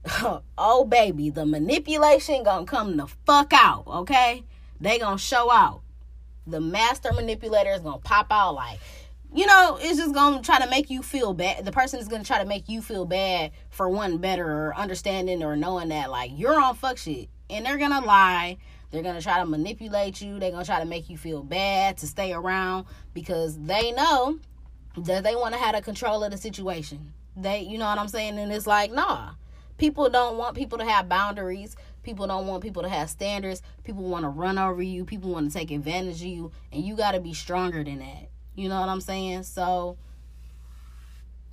oh 0.59 0.85
baby, 0.85 1.31
the 1.31 1.45
manipulation 1.45 2.43
gonna 2.43 2.67
come 2.67 2.97
the 2.97 3.07
fuck 3.27 3.53
out, 3.53 3.85
okay? 3.87 4.45
They 4.81 4.99
gonna 4.99 5.19
show 5.19 5.51
out. 5.51 5.83
The 6.47 6.61
master 6.61 7.13
manipulator 7.13 7.73
is 7.73 7.81
gonna 7.81 7.99
pop 7.99 8.29
out 8.31 8.55
like 8.55 8.79
you 9.33 9.47
know, 9.47 9.79
it's 9.81 9.99
just 9.99 10.13
gonna 10.13 10.43
try 10.43 10.59
to 10.59 10.69
make 10.69 10.91
you 10.91 11.03
feel 11.03 11.35
bad. 11.35 11.65
The 11.65 11.73
person 11.73 12.01
is 12.01 12.09
gonna 12.09 12.25
try 12.25 12.39
to 12.43 12.49
make 12.49 12.69
you 12.69 12.83
feel 12.83 13.05
bad 13.05 13.53
for 13.71 13.89
one 13.89 14.19
better 14.19 14.45
or 14.45 14.75
understanding 14.77 15.43
or 15.45 15.57
knowing 15.57 15.91
that 15.91 16.11
like 16.11 16.33
you're 16.35 16.61
on 16.61 16.75
fuck 16.75 16.99
shit. 16.99 17.29
And 17.49 17.65
they're 17.65 17.79
gonna 17.79 18.05
lie. 18.05 18.59
They're 18.91 19.03
gonna 19.03 19.23
try 19.23 19.39
to 19.39 19.47
manipulate 19.47 20.21
you. 20.21 20.39
They're 20.39 20.51
gonna 20.51 20.65
try 20.65 20.81
to 20.81 20.87
make 20.87 21.09
you 21.09 21.17
feel 21.17 21.43
bad 21.43 21.97
to 21.99 22.07
stay 22.07 22.33
around 22.33 22.87
because 23.15 23.59
they 23.59 23.93
know 23.93 24.39
that 24.97 25.23
they 25.23 25.35
want 25.35 25.55
to 25.55 25.61
have 25.61 25.75
a 25.75 25.81
control 25.81 26.25
of 26.25 26.33
the 26.33 26.37
situation. 26.37 27.13
They 27.37 27.61
you 27.63 27.79
know 27.79 27.87
what 27.87 27.99
I'm 27.99 28.09
saying? 28.09 28.39
And 28.39 28.53
it's 28.53 28.67
like, 28.67 28.93
nah. 28.93 29.31
People 29.79 30.11
don't 30.11 30.37
want 30.37 30.57
people 30.57 30.76
to 30.76 30.85
have 30.85 31.09
boundaries. 31.09 31.75
People 32.03 32.26
don't 32.26 32.47
want 32.47 32.63
people 32.63 32.83
to 32.83 32.89
have 32.89 33.09
standards. 33.09 33.63
People 33.83 34.05
want 34.05 34.25
to 34.25 34.29
run 34.29 34.59
over 34.59 34.83
you. 34.83 35.07
People 35.07 35.31
want 35.31 35.50
to 35.50 35.59
take 35.59 35.71
advantage 35.71 36.21
of 36.21 36.26
you. 36.26 36.53
And 36.71 36.85
you 36.85 36.97
got 36.97 37.13
to 37.13 37.21
be 37.21 37.33
stronger 37.33 37.83
than 37.83 38.00
that. 38.00 38.29
You 38.55 38.69
know 38.69 38.79
what 38.79 38.91
I'm 38.91 39.00
saying? 39.00 39.45
So 39.45 39.97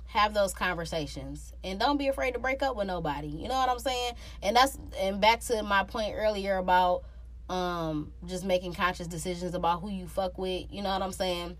have 0.08 0.32
those 0.34 0.52
conversations 0.54 1.52
and 1.62 1.78
don't 1.78 1.98
be 1.98 2.08
afraid 2.08 2.32
to 2.32 2.38
break 2.38 2.62
up 2.62 2.76
with 2.76 2.86
nobody. 2.86 3.28
You 3.28 3.48
know 3.48 3.54
what 3.54 3.68
I'm 3.68 3.78
saying? 3.78 4.12
And 4.42 4.56
that's 4.56 4.78
and 4.98 5.20
back 5.20 5.40
to 5.40 5.62
my 5.62 5.84
point 5.84 6.14
earlier 6.16 6.56
about 6.56 7.04
um 7.48 8.12
just 8.26 8.44
making 8.44 8.74
conscious 8.74 9.06
decisions 9.06 9.54
about 9.54 9.80
who 9.80 9.90
you 9.90 10.06
fuck 10.06 10.38
with. 10.38 10.66
You 10.70 10.82
know 10.82 10.90
what 10.90 11.02
I'm 11.02 11.12
saying? 11.12 11.56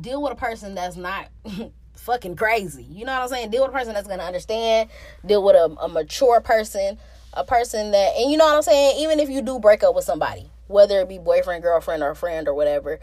Deal 0.00 0.22
with 0.22 0.32
a 0.32 0.36
person 0.36 0.74
that's 0.74 0.96
not 0.96 1.28
fucking 1.96 2.36
crazy. 2.36 2.84
You 2.84 3.04
know 3.04 3.12
what 3.12 3.22
I'm 3.22 3.28
saying? 3.28 3.50
Deal 3.50 3.62
with 3.62 3.70
a 3.70 3.78
person 3.78 3.94
that's 3.94 4.08
gonna 4.08 4.22
understand. 4.22 4.90
Deal 5.24 5.42
with 5.42 5.56
a, 5.56 5.76
a 5.80 5.88
mature 5.88 6.40
person, 6.40 6.98
a 7.34 7.44
person 7.44 7.90
that 7.92 8.16
and 8.16 8.30
you 8.30 8.36
know 8.36 8.44
what 8.46 8.56
I'm 8.56 8.62
saying. 8.62 9.00
Even 9.00 9.20
if 9.20 9.28
you 9.28 9.42
do 9.42 9.58
break 9.58 9.82
up 9.82 9.94
with 9.94 10.04
somebody, 10.04 10.50
whether 10.66 11.00
it 11.00 11.08
be 11.08 11.18
boyfriend, 11.18 11.62
girlfriend, 11.62 12.02
or 12.02 12.14
friend 12.14 12.46
or 12.48 12.54
whatever, 12.54 13.00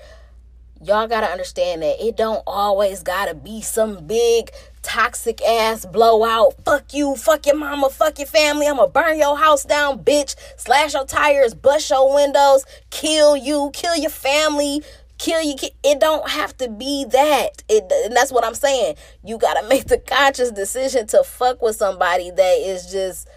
y'all 0.81 1.07
gotta 1.07 1.27
understand 1.27 1.81
that 1.81 2.03
it 2.03 2.17
don't 2.17 2.43
always 2.47 3.03
gotta 3.03 3.33
be 3.33 3.61
some 3.61 4.05
big 4.05 4.51
toxic 4.81 5.41
ass 5.41 5.85
blowout. 5.85 6.53
Fuck 6.63 6.93
you, 6.93 7.15
fuck 7.15 7.45
your 7.45 7.57
mama, 7.57 7.89
fuck 7.89 8.19
your 8.19 8.27
family. 8.27 8.67
I'ma 8.67 8.87
burn 8.87 9.17
your 9.17 9.37
house 9.37 9.63
down, 9.63 9.99
bitch. 9.99 10.35
Slash 10.57 10.93
your 10.93 11.05
tires, 11.05 11.53
bust 11.53 11.89
your 11.89 12.13
windows, 12.13 12.65
kill 12.89 13.35
you, 13.35 13.71
kill 13.73 13.95
your 13.95 14.09
family, 14.09 14.81
kill 15.17 15.41
you. 15.41 15.55
It 15.83 15.99
don't 15.99 16.29
have 16.29 16.55
to 16.57 16.69
be 16.69 17.05
that. 17.05 17.63
It 17.67 17.91
and 18.05 18.15
that's 18.15 18.31
what 18.31 18.45
I'm 18.45 18.55
saying. 18.55 18.95
You 19.23 19.37
gotta 19.37 19.67
make 19.67 19.85
the 19.85 19.97
conscious 19.97 20.51
decision 20.51 21.07
to 21.07 21.23
fuck 21.23 21.61
with 21.61 21.75
somebody 21.75 22.31
that 22.31 22.57
is 22.59 22.91
just, 22.91 23.27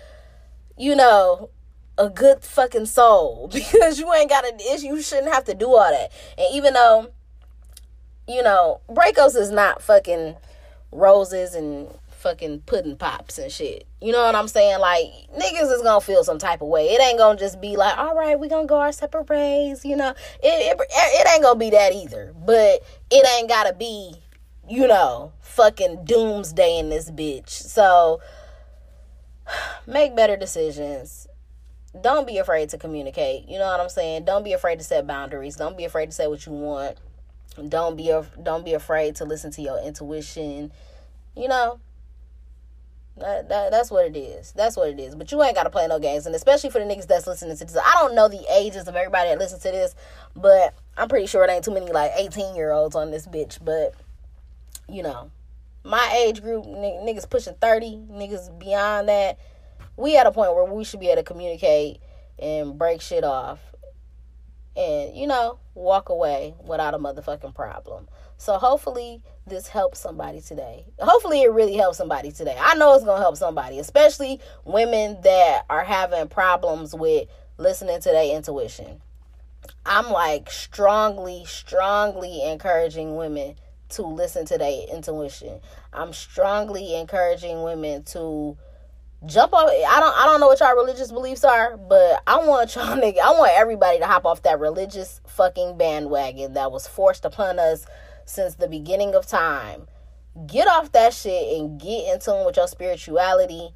you 0.77 0.95
know, 0.95 1.51
a 1.99 2.09
good 2.09 2.43
fucking 2.43 2.87
soul 2.87 3.49
because 3.53 3.99
you 3.99 4.13
ain't 4.15 4.31
got 4.31 4.47
an 4.47 4.59
issue 4.73 4.87
you 4.87 5.03
shouldn't 5.03 5.33
have 5.33 5.45
to 5.45 5.55
do 5.55 5.69
all 5.69 5.91
that. 5.91 6.11
And 6.39 6.47
even 6.55 6.75
though 6.75 7.11
you 8.31 8.43
know, 8.43 8.81
breakups 8.89 9.37
is 9.37 9.51
not 9.51 9.83
fucking 9.83 10.37
roses 10.93 11.55
and 11.55 11.89
fucking 12.11 12.61
pudding 12.61 12.97
pops 12.97 13.39
and 13.39 13.51
shit. 13.51 13.87
You 14.01 14.13
know 14.13 14.23
what 14.23 14.35
I'm 14.35 14.49
saying? 14.49 14.79
Like 14.79 15.07
niggas 15.37 15.73
is 15.73 15.83
gonna 15.83 16.01
feel 16.01 16.23
some 16.23 16.39
type 16.39 16.61
of 16.61 16.69
way. 16.69 16.91
It 16.91 17.01
ain't 17.01 17.19
gonna 17.19 17.39
just 17.39 17.61
be 17.61 17.77
like, 17.77 17.97
all 17.99 18.15
right, 18.15 18.39
we 18.39 18.49
gonna 18.49 18.67
go 18.67 18.79
our 18.79 18.93
separate 18.93 19.29
ways. 19.29 19.85
You 19.85 19.97
know, 19.97 20.11
it, 20.11 20.17
it 20.43 20.81
it 20.81 21.29
ain't 21.33 21.43
gonna 21.43 21.59
be 21.59 21.71
that 21.71 21.93
either. 21.93 22.35
But 22.37 22.83
it 23.11 23.27
ain't 23.37 23.49
gotta 23.49 23.73
be, 23.75 24.15
you 24.69 24.87
know, 24.87 25.33
fucking 25.41 26.05
doomsday 26.05 26.79
in 26.79 26.91
this 26.91 27.11
bitch. 27.11 27.49
So 27.49 28.21
make 29.87 30.15
better 30.15 30.37
decisions. 30.37 31.27
Don't 32.01 32.25
be 32.25 32.39
afraid 32.39 32.69
to 32.69 32.79
communicate. 32.79 33.49
You 33.49 33.59
know 33.59 33.67
what 33.67 33.81
I'm 33.81 33.89
saying? 33.89 34.25
Don't 34.25 34.45
be 34.45 34.53
afraid 34.53 34.79
to 34.79 34.85
set 34.85 35.09
boundaries. 35.09 35.57
Don't 35.57 35.77
be 35.77 35.85
afraid 35.85 36.07
to 36.07 36.13
say 36.13 36.29
what 36.29 36.47
you 36.47 36.53
want 36.53 36.97
don't 37.69 37.97
be 37.97 38.13
don't 38.43 38.65
be 38.65 38.75
afraid 38.75 39.17
to 39.17 39.25
listen 39.25 39.51
to 39.53 39.63
your 39.63 39.83
intuition. 39.83 40.73
You 41.37 41.49
know, 41.49 41.81
that, 43.17 43.49
that 43.49 43.71
that's 43.71 43.91
what 43.91 44.07
it 44.07 44.17
is. 44.17 44.53
That's 44.53 44.77
what 44.77 44.89
it 44.89 44.99
is. 44.99 45.15
But 45.15 45.31
you 45.33 45.43
ain't 45.43 45.55
gotta 45.55 45.71
play 45.71 45.87
no 45.87 45.99
games, 45.99 46.27
and 46.27 46.35
especially 46.35 46.71
for 46.71 46.79
the 46.79 46.85
niggas 46.85 47.07
that's 47.07 47.27
listening 47.27 47.57
to 47.57 47.65
this. 47.65 47.77
I 47.77 47.93
don't 47.95 48.15
know 48.15 48.29
the 48.29 48.45
ages 48.53 48.89
of 48.89 48.97
everybody 48.97 49.29
that 49.31 49.39
listens 49.39 49.63
to 49.63 49.71
this, 49.71 49.95
but 50.35 50.75
I'm 50.97 51.09
pretty 51.09 51.27
sure 51.27 51.45
it 51.45 51.51
ain't 51.51 51.65
too 51.65 51.75
many 51.75 51.91
like 51.91 52.13
18 52.17 52.55
year 52.55 52.73
olds 52.73 52.95
on 52.97 53.11
this 53.11 53.27
bitch. 53.27 53.59
But 53.63 53.95
you 54.89 55.03
know, 55.03 55.31
my 55.85 56.23
age 56.25 56.43
group, 56.43 56.65
n- 56.67 57.07
niggas 57.07 57.29
pushing 57.29 57.55
30, 57.55 58.07
niggas 58.11 58.59
beyond 58.59 59.09
that. 59.09 59.39
We 59.97 60.17
at 60.17 60.27
a 60.27 60.33
point 60.33 60.55
where 60.55 60.65
we 60.65 60.85
should 60.85 61.01
be 61.01 61.09
able 61.09 61.23
to 61.23 61.25
communicate 61.25 62.01
and 62.39 62.79
break 62.79 63.03
shit 63.03 63.23
off 63.23 63.59
and 64.77 65.17
you 65.17 65.27
know 65.27 65.59
walk 65.75 66.09
away 66.09 66.55
without 66.65 66.95
a 66.95 66.99
motherfucking 66.99 67.55
problem. 67.55 68.09
So 68.37 68.55
hopefully 68.55 69.23
this 69.47 69.69
helps 69.69 69.99
somebody 69.99 70.41
today. 70.41 70.87
Hopefully 70.99 71.43
it 71.43 71.53
really 71.53 71.77
helps 71.77 71.99
somebody 71.99 72.33
today. 72.33 72.57
I 72.59 72.75
know 72.75 72.95
it's 72.95 73.05
gonna 73.05 73.21
help 73.21 73.37
somebody 73.37 73.79
especially 73.79 74.41
women 74.65 75.19
that 75.23 75.63
are 75.69 75.85
having 75.85 76.29
problems 76.29 76.95
with 76.95 77.29
listening 77.59 78.01
to 78.01 78.11
their 78.11 78.35
intuition. 78.35 79.01
I'm 79.85 80.11
like 80.11 80.51
strongly 80.51 81.45
strongly 81.47 82.43
encouraging 82.43 83.17
women 83.17 83.57
to 83.91 84.03
listen 84.03 84.47
to 84.47 84.59
their 84.59 84.87
intuition. 84.93 85.61
I'm 85.93 86.13
strongly 86.13 86.95
encouraging 86.95 87.63
women 87.63 88.05
to 88.05 88.57
jump 89.27 89.53
off 89.53 89.69
I 89.69 90.01
don't 90.01 90.17
I 90.17 90.25
don't 90.25 90.41
know 90.41 90.49
what 90.49 90.61
y'all 90.61 90.75
religious 90.75 91.13
beliefs 91.13 91.45
are, 91.45 91.77
but 91.77 92.23
I 92.27 92.39
want 92.39 92.75
y'all 92.75 92.97
nigga 93.03 93.19
I 93.19 93.33
want 93.33 93.53
everybody 93.55 93.99
to 93.99 94.07
hop 94.07 94.25
off 94.25 94.43
that 94.43 94.61
religious 94.61 95.21
fucking 95.27 95.77
bandwagon 95.77 96.55
that 96.55 96.73
was 96.73 96.87
forced 96.87 97.25
upon 97.25 97.59
us 97.59 97.87
since 98.25 98.55
the 98.55 98.69
beginning 98.69 99.15
of 99.15 99.27
time. 99.27 99.87
Get 100.47 100.69
off 100.69 100.93
that 100.93 101.13
shit 101.13 101.59
and 101.59 101.81
get 101.81 102.13
in 102.13 102.21
tune 102.21 102.47
with 102.47 102.57
your 102.57 102.69
spirituality 102.69 103.71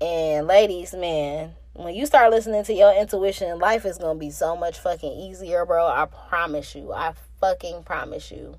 And 0.00 0.46
ladies, 0.46 0.94
man, 0.94 1.54
when 1.74 1.94
you 1.94 2.06
start 2.06 2.30
listening 2.30 2.64
to 2.64 2.72
your 2.72 2.94
intuition, 2.94 3.58
life 3.58 3.84
is 3.84 3.98
gonna 3.98 4.18
be 4.18 4.30
so 4.30 4.56
much 4.56 4.78
fucking 4.78 5.12
easier, 5.12 5.66
bro. 5.66 5.86
I 5.86 6.06
promise 6.06 6.74
you. 6.74 6.92
I 6.92 7.14
fucking 7.40 7.82
promise 7.82 8.30
you. 8.30 8.56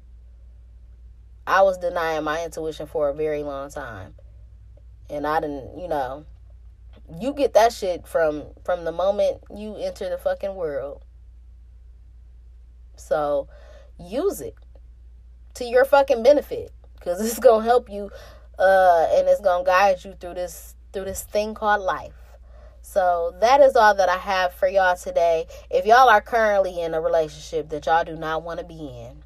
I 1.48 1.64
was 1.64 1.78
denying 1.78 2.26
my 2.26 2.44
intuition 2.44 2.88
for 2.88 3.10
a 3.10 3.14
very 3.14 3.42
long 3.42 3.72
time. 3.72 4.16
And 5.10 5.26
I 5.26 5.40
didn't, 5.40 5.80
you 5.80 5.88
know, 5.88 6.26
you 7.20 7.34
get 7.34 7.54
that 7.54 7.74
shit 7.74 8.08
from 8.08 8.44
from 8.64 8.86
the 8.86 8.92
moment 8.92 9.42
you 9.56 9.76
enter 9.76 10.10
the 10.10 10.18
fucking 10.18 10.56
world. 10.56 11.04
So, 12.96 13.48
use 13.98 14.42
it 14.42 14.56
to 15.56 15.66
your 15.66 15.86
fucking 15.86 16.24
benefit 16.24 16.72
cuz 17.02 17.20
it's 17.26 17.40
going 17.40 17.64
to 17.64 17.68
help 17.68 17.90
you 17.90 18.12
uh 18.58 19.08
and 19.12 19.28
it's 19.28 19.42
going 19.42 19.66
to 19.66 19.70
guide 19.70 20.04
you 20.04 20.14
through 20.14 20.36
this 20.36 20.76
through 20.94 21.06
this 21.06 21.24
thing 21.24 21.54
called 21.54 21.82
life. 21.82 22.30
So 22.82 23.36
that 23.40 23.62
is 23.62 23.76
all 23.76 23.94
that 23.96 24.10
I 24.10 24.18
have 24.18 24.54
for 24.54 24.68
y'all 24.68 24.96
today. 24.96 25.48
If 25.70 25.86
y'all 25.86 26.10
are 26.10 26.22
currently 26.22 26.82
in 26.82 26.94
a 26.94 27.02
relationship 27.02 27.70
that 27.70 27.86
y'all 27.86 28.04
do 28.04 28.16
not 28.16 28.44
want 28.44 28.60
to 28.60 28.66
be 28.66 28.80
in, 28.80 29.24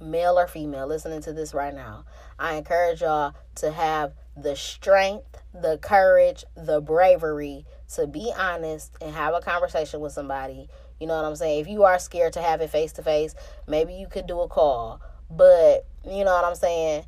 male 0.00 0.38
or 0.38 0.46
female, 0.46 0.86
listening 0.86 1.20
to 1.22 1.32
this 1.32 1.54
right 1.54 1.74
now, 1.74 2.04
I 2.38 2.54
encourage 2.54 3.00
y'all 3.00 3.34
to 3.56 3.72
have 3.72 4.12
the 4.42 4.56
strength, 4.56 5.42
the 5.52 5.78
courage, 5.78 6.44
the 6.56 6.80
bravery 6.80 7.64
to 7.94 8.06
be 8.06 8.32
honest 8.36 8.92
and 9.00 9.14
have 9.14 9.34
a 9.34 9.40
conversation 9.40 10.00
with 10.00 10.12
somebody. 10.12 10.68
You 11.00 11.06
know 11.06 11.16
what 11.16 11.24
I'm 11.24 11.36
saying? 11.36 11.60
If 11.60 11.68
you 11.68 11.84
are 11.84 11.98
scared 11.98 12.34
to 12.34 12.42
have 12.42 12.60
it 12.60 12.70
face 12.70 12.92
to 12.94 13.02
face, 13.02 13.34
maybe 13.66 13.94
you 13.94 14.08
could 14.08 14.26
do 14.26 14.40
a 14.40 14.48
call. 14.48 15.00
But 15.30 15.86
you 16.04 16.24
know 16.24 16.34
what 16.34 16.44
I'm 16.44 16.54
saying? 16.54 17.04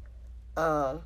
Um 0.56 1.02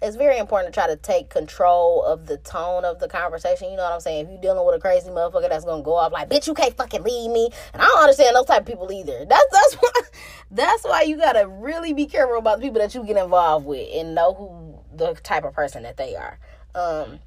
it's 0.00 0.16
very 0.16 0.38
important 0.38 0.72
to 0.72 0.80
try 0.80 0.86
to 0.86 0.96
take 0.96 1.28
control 1.28 2.04
of 2.04 2.26
the 2.26 2.36
tone 2.36 2.84
of 2.84 3.00
the 3.00 3.08
conversation. 3.08 3.70
You 3.70 3.76
know 3.76 3.82
what 3.82 3.92
I'm 3.92 4.00
saying? 4.00 4.26
If 4.26 4.30
you're 4.30 4.40
dealing 4.40 4.64
with 4.64 4.76
a 4.76 4.78
crazy 4.78 5.08
motherfucker 5.08 5.48
that's 5.48 5.64
gonna 5.64 5.82
go 5.82 5.94
off 5.94 6.12
like, 6.12 6.28
bitch, 6.28 6.46
you 6.46 6.54
can't 6.54 6.76
fucking 6.76 7.02
leave 7.02 7.30
me. 7.30 7.50
And 7.72 7.82
I 7.82 7.86
don't 7.86 8.02
understand 8.02 8.36
those 8.36 8.46
type 8.46 8.60
of 8.60 8.66
people 8.66 8.90
either. 8.92 9.24
That's 9.24 9.46
that's 9.50 9.74
why 9.80 9.92
that's 10.50 10.84
why 10.84 11.02
you 11.02 11.16
gotta 11.16 11.48
really 11.48 11.92
be 11.92 12.06
careful 12.06 12.38
about 12.38 12.58
the 12.58 12.66
people 12.66 12.80
that 12.80 12.94
you 12.94 13.04
get 13.04 13.16
involved 13.16 13.66
with 13.66 13.88
and 13.92 14.14
know 14.14 14.34
who 14.34 14.67
the 14.98 15.14
type 15.14 15.44
of 15.44 15.54
person 15.54 15.82
that 15.84 15.96
they 15.96 16.14
are. 16.16 16.38
Um 16.74 17.20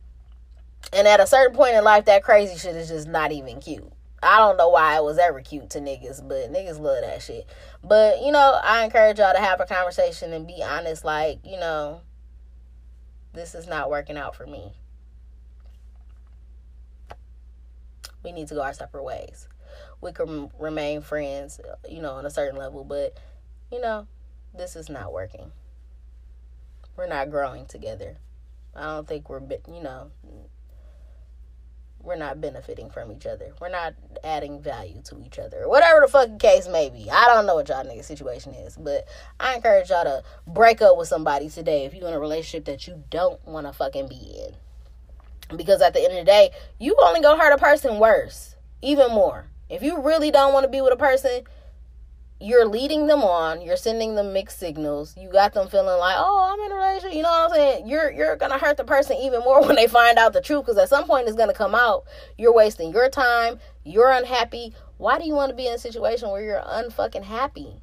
and 0.93 1.07
at 1.07 1.19
a 1.19 1.27
certain 1.27 1.55
point 1.55 1.75
in 1.75 1.83
life 1.83 2.05
that 2.05 2.23
crazy 2.23 2.57
shit 2.57 2.75
is 2.75 2.89
just 2.89 3.07
not 3.07 3.31
even 3.31 3.59
cute. 3.59 3.91
I 4.23 4.37
don't 4.37 4.57
know 4.57 4.69
why 4.69 4.97
it 4.97 5.03
was 5.03 5.17
ever 5.17 5.41
cute 5.41 5.71
to 5.71 5.79
niggas, 5.79 6.27
but 6.27 6.51
niggas 6.53 6.79
love 6.79 7.01
that 7.01 7.23
shit. 7.23 7.47
But, 7.83 8.21
you 8.21 8.31
know, 8.31 8.59
I 8.63 8.83
encourage 8.83 9.17
y'all 9.17 9.33
to 9.33 9.39
have 9.39 9.59
a 9.59 9.65
conversation 9.65 10.31
and 10.31 10.45
be 10.45 10.61
honest, 10.63 11.03
like, 11.03 11.39
you 11.43 11.59
know, 11.59 12.01
this 13.33 13.55
is 13.55 13.67
not 13.67 13.89
working 13.89 14.17
out 14.17 14.35
for 14.35 14.45
me. 14.45 14.73
We 18.23 18.31
need 18.31 18.47
to 18.49 18.53
go 18.53 18.61
our 18.61 18.73
separate 18.73 19.03
ways. 19.03 19.47
We 20.01 20.11
can 20.11 20.51
remain 20.59 21.01
friends, 21.01 21.59
you 21.89 22.01
know, 22.01 22.11
on 22.11 22.25
a 22.25 22.29
certain 22.29 22.59
level, 22.59 22.83
but, 22.83 23.17
you 23.71 23.81
know, 23.81 24.05
this 24.53 24.75
is 24.75 24.87
not 24.87 25.11
working. 25.11 25.51
We're 27.01 27.07
not 27.07 27.31
growing 27.31 27.65
together. 27.65 28.17
I 28.75 28.83
don't 28.83 29.07
think 29.07 29.27
we're, 29.27 29.41
you 29.67 29.81
know, 29.81 30.11
we're 31.99 32.15
not 32.15 32.39
benefiting 32.39 32.91
from 32.91 33.11
each 33.11 33.25
other. 33.25 33.53
We're 33.59 33.69
not 33.69 33.95
adding 34.23 34.61
value 34.61 35.01
to 35.05 35.19
each 35.25 35.39
other. 35.39 35.67
Whatever 35.67 36.01
the 36.01 36.07
fucking 36.11 36.37
case 36.37 36.67
may 36.67 36.91
be. 36.91 37.09
I 37.09 37.25
don't 37.25 37.47
know 37.47 37.55
what 37.55 37.69
y'all 37.69 37.83
nigga 37.83 38.03
situation 38.03 38.53
is, 38.53 38.77
but 38.77 39.07
I 39.39 39.55
encourage 39.55 39.89
y'all 39.89 40.03
to 40.03 40.21
break 40.45 40.83
up 40.83 40.95
with 40.95 41.07
somebody 41.07 41.49
today 41.49 41.85
if 41.85 41.95
you're 41.95 42.07
in 42.07 42.13
a 42.13 42.19
relationship 42.19 42.65
that 42.65 42.85
you 42.85 43.03
don't 43.09 43.43
want 43.47 43.65
to 43.65 43.73
fucking 43.73 44.07
be 44.07 44.45
in. 44.45 45.57
Because 45.57 45.81
at 45.81 45.95
the 45.95 46.03
end 46.03 46.13
of 46.13 46.19
the 46.19 46.31
day, 46.31 46.51
you 46.77 46.95
only 47.01 47.19
gonna 47.19 47.41
hurt 47.41 47.51
a 47.51 47.57
person 47.57 47.97
worse, 47.97 48.55
even 48.83 49.09
more. 49.09 49.47
If 49.71 49.81
you 49.81 50.03
really 50.03 50.29
don't 50.29 50.53
want 50.53 50.65
to 50.65 50.69
be 50.69 50.81
with 50.81 50.93
a 50.93 50.97
person, 50.97 51.45
you're 52.41 52.65
leading 52.65 53.07
them 53.07 53.21
on, 53.21 53.61
you're 53.61 53.77
sending 53.77 54.15
them 54.15 54.33
mixed 54.33 54.59
signals. 54.59 55.15
You 55.15 55.29
got 55.29 55.53
them 55.53 55.67
feeling 55.67 55.99
like, 55.99 56.15
"Oh, 56.17 56.51
I'm 56.51 56.59
in 56.65 56.71
a 56.71 56.75
relationship." 56.75 57.15
You 57.15 57.23
know 57.23 57.29
what 57.29 57.51
I'm 57.51 57.55
saying? 57.55 57.87
You're 57.87 58.11
you're 58.11 58.35
going 58.35 58.51
to 58.51 58.57
hurt 58.57 58.77
the 58.77 58.83
person 58.83 59.17
even 59.17 59.41
more 59.41 59.61
when 59.65 59.75
they 59.75 59.87
find 59.87 60.17
out 60.17 60.33
the 60.33 60.41
truth 60.41 60.65
cuz 60.65 60.77
at 60.77 60.89
some 60.89 61.05
point 61.05 61.27
it's 61.27 61.37
going 61.37 61.49
to 61.49 61.55
come 61.55 61.75
out. 61.75 62.03
You're 62.37 62.53
wasting 62.53 62.91
your 62.91 63.09
time, 63.09 63.59
you're 63.83 64.11
unhappy. 64.11 64.73
Why 64.97 65.19
do 65.19 65.25
you 65.25 65.33
want 65.33 65.51
to 65.51 65.55
be 65.55 65.67
in 65.67 65.73
a 65.73 65.79
situation 65.79 66.29
where 66.29 66.41
you're 66.41 66.61
unfucking 66.61 67.23
happy? 67.23 67.81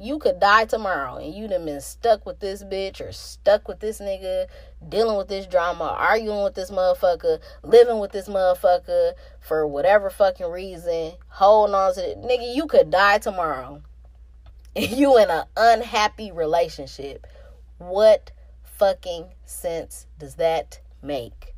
You 0.00 0.18
could 0.18 0.40
die 0.40 0.64
tomorrow 0.64 1.16
and 1.16 1.34
you 1.34 1.46
done 1.46 1.66
been 1.66 1.80
stuck 1.80 2.24
with 2.24 2.40
this 2.40 2.64
bitch 2.64 3.06
or 3.06 3.12
stuck 3.12 3.68
with 3.68 3.80
this 3.80 4.00
nigga, 4.00 4.46
dealing 4.88 5.18
with 5.18 5.28
this 5.28 5.46
drama, 5.46 5.84
arguing 5.84 6.42
with 6.42 6.54
this 6.54 6.70
motherfucker, 6.70 7.38
living 7.62 7.98
with 7.98 8.10
this 8.10 8.26
motherfucker 8.26 9.12
for 9.40 9.66
whatever 9.66 10.08
fucking 10.08 10.46
reason, 10.46 11.12
holding 11.28 11.74
on 11.74 11.94
to 11.94 12.10
it. 12.12 12.18
Nigga, 12.22 12.54
you 12.54 12.66
could 12.66 12.90
die 12.90 13.18
tomorrow. 13.18 13.82
And 14.76 14.88
you 14.88 15.18
in 15.18 15.28
an 15.30 15.46
unhappy 15.56 16.30
relationship. 16.30 17.26
What 17.78 18.30
fucking 18.62 19.26
sense 19.44 20.06
does 20.16 20.36
that 20.36 20.78
make? 21.02 21.54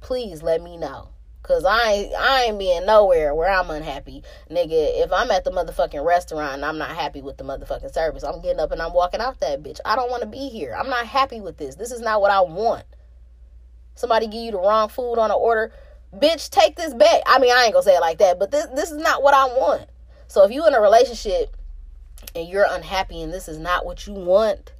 Please 0.00 0.42
let 0.42 0.62
me 0.62 0.78
know. 0.78 1.13
Cause 1.44 1.66
I 1.66 1.92
ain't 1.92 2.14
I 2.14 2.44
ain't 2.44 2.58
being 2.58 2.86
nowhere 2.86 3.34
where 3.34 3.50
I'm 3.50 3.68
unhappy. 3.68 4.22
Nigga, 4.50 5.04
if 5.04 5.12
I'm 5.12 5.30
at 5.30 5.44
the 5.44 5.50
motherfucking 5.50 6.02
restaurant 6.02 6.54
and 6.54 6.64
I'm 6.64 6.78
not 6.78 6.96
happy 6.96 7.20
with 7.20 7.36
the 7.36 7.44
motherfucking 7.44 7.92
service, 7.92 8.24
I'm 8.24 8.40
getting 8.40 8.60
up 8.60 8.72
and 8.72 8.80
I'm 8.80 8.94
walking 8.94 9.20
out 9.20 9.40
that 9.40 9.62
bitch. 9.62 9.78
I 9.84 9.94
don't 9.94 10.10
want 10.10 10.22
to 10.22 10.28
be 10.28 10.48
here. 10.48 10.74
I'm 10.74 10.88
not 10.88 11.06
happy 11.06 11.42
with 11.42 11.58
this. 11.58 11.74
This 11.74 11.92
is 11.92 12.00
not 12.00 12.22
what 12.22 12.30
I 12.30 12.40
want. 12.40 12.84
Somebody 13.94 14.26
give 14.26 14.40
you 14.40 14.52
the 14.52 14.58
wrong 14.58 14.88
food 14.88 15.18
on 15.18 15.30
an 15.30 15.36
order. 15.38 15.70
Bitch, 16.16 16.48
take 16.48 16.76
this 16.76 16.94
back. 16.94 17.20
I 17.26 17.38
mean, 17.38 17.52
I 17.54 17.64
ain't 17.64 17.74
gonna 17.74 17.82
say 17.82 17.96
it 17.96 18.00
like 18.00 18.18
that, 18.18 18.38
but 18.38 18.50
this 18.50 18.64
this 18.74 18.90
is 18.90 18.96
not 18.96 19.22
what 19.22 19.34
I 19.34 19.44
want. 19.44 19.90
So 20.28 20.44
if 20.44 20.50
you 20.50 20.66
in 20.66 20.72
a 20.72 20.80
relationship 20.80 21.54
and 22.34 22.48
you're 22.48 22.66
unhappy 22.70 23.20
and 23.20 23.30
this 23.30 23.48
is 23.48 23.58
not 23.58 23.84
what 23.84 24.06
you 24.06 24.14
want, 24.14 24.72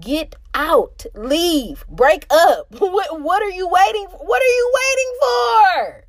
Get 0.00 0.36
out. 0.54 1.06
Leave. 1.14 1.84
Break 1.88 2.26
up. 2.30 2.66
What, 2.92 3.20
what 3.22 3.42
are 3.42 3.50
you 3.50 3.68
waiting 3.68 4.06
for? 4.10 4.18
What 4.18 4.42
are 4.42 4.54
you 4.56 4.72
waiting 4.74 5.12
for? 5.20 6.04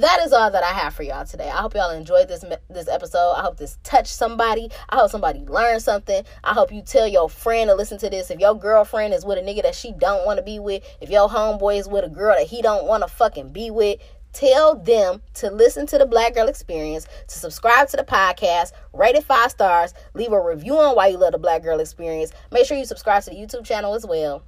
That 0.00 0.18
is 0.22 0.32
all 0.32 0.50
that 0.50 0.64
I 0.64 0.72
have 0.72 0.92
for 0.92 1.04
y'all 1.04 1.24
today. 1.24 1.48
I 1.48 1.58
hope 1.58 1.74
y'all 1.74 1.92
enjoyed 1.92 2.26
this 2.26 2.44
this 2.68 2.88
episode. 2.88 3.34
I 3.36 3.42
hope 3.42 3.58
this 3.58 3.78
touched 3.84 4.12
somebody. 4.12 4.68
I 4.88 4.96
hope 4.96 5.08
somebody 5.08 5.38
learned 5.46 5.82
something. 5.82 6.24
I 6.42 6.52
hope 6.52 6.72
you 6.72 6.82
tell 6.82 7.06
your 7.06 7.30
friend 7.30 7.68
to 7.68 7.76
listen 7.76 7.98
to 7.98 8.10
this. 8.10 8.28
If 8.28 8.40
your 8.40 8.58
girlfriend 8.58 9.14
is 9.14 9.24
with 9.24 9.38
a 9.38 9.42
nigga 9.42 9.62
that 9.62 9.76
she 9.76 9.92
don't 9.92 10.26
want 10.26 10.38
to 10.38 10.42
be 10.42 10.58
with, 10.58 10.82
if 11.00 11.10
your 11.10 11.28
homeboy 11.28 11.78
is 11.78 11.86
with 11.86 12.04
a 12.04 12.08
girl 12.08 12.34
that 12.36 12.48
he 12.48 12.60
don't 12.60 12.86
want 12.86 13.04
to 13.04 13.08
fucking 13.08 13.52
be 13.52 13.70
with, 13.70 14.00
Tell 14.34 14.74
them 14.74 15.22
to 15.34 15.50
listen 15.50 15.86
to 15.86 15.96
the 15.96 16.06
Black 16.06 16.34
Girl 16.34 16.48
Experience, 16.48 17.06
to 17.28 17.38
subscribe 17.38 17.88
to 17.90 17.96
the 17.96 18.02
podcast, 18.02 18.72
rate 18.92 19.14
it 19.14 19.22
five 19.22 19.52
stars, 19.52 19.94
leave 20.12 20.32
a 20.32 20.40
review 20.40 20.76
on 20.76 20.96
why 20.96 21.06
you 21.06 21.18
love 21.18 21.32
the 21.32 21.38
Black 21.38 21.62
Girl 21.62 21.78
Experience. 21.78 22.32
Make 22.50 22.66
sure 22.66 22.76
you 22.76 22.84
subscribe 22.84 23.22
to 23.22 23.30
the 23.30 23.36
YouTube 23.36 23.64
channel 23.64 23.94
as 23.94 24.04
well. 24.04 24.42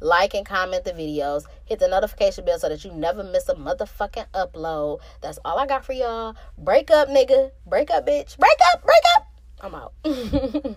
Like 0.00 0.34
and 0.34 0.44
comment 0.44 0.84
the 0.84 0.92
videos. 0.92 1.44
Hit 1.64 1.78
the 1.78 1.88
notification 1.88 2.44
bell 2.44 2.58
so 2.58 2.68
that 2.68 2.84
you 2.84 2.92
never 2.92 3.24
miss 3.24 3.48
a 3.48 3.54
motherfucking 3.54 4.26
upload. 4.34 5.00
That's 5.22 5.38
all 5.44 5.58
I 5.58 5.66
got 5.66 5.84
for 5.84 5.94
y'all. 5.94 6.36
Break 6.58 6.90
up, 6.90 7.08
nigga. 7.08 7.52
Break 7.66 7.90
up, 7.90 8.06
bitch. 8.06 8.36
Break 8.38 8.58
up. 8.74 8.84
Break 8.84 9.02
up. 9.16 9.26
I'm 9.62 9.74
out. 9.74 10.76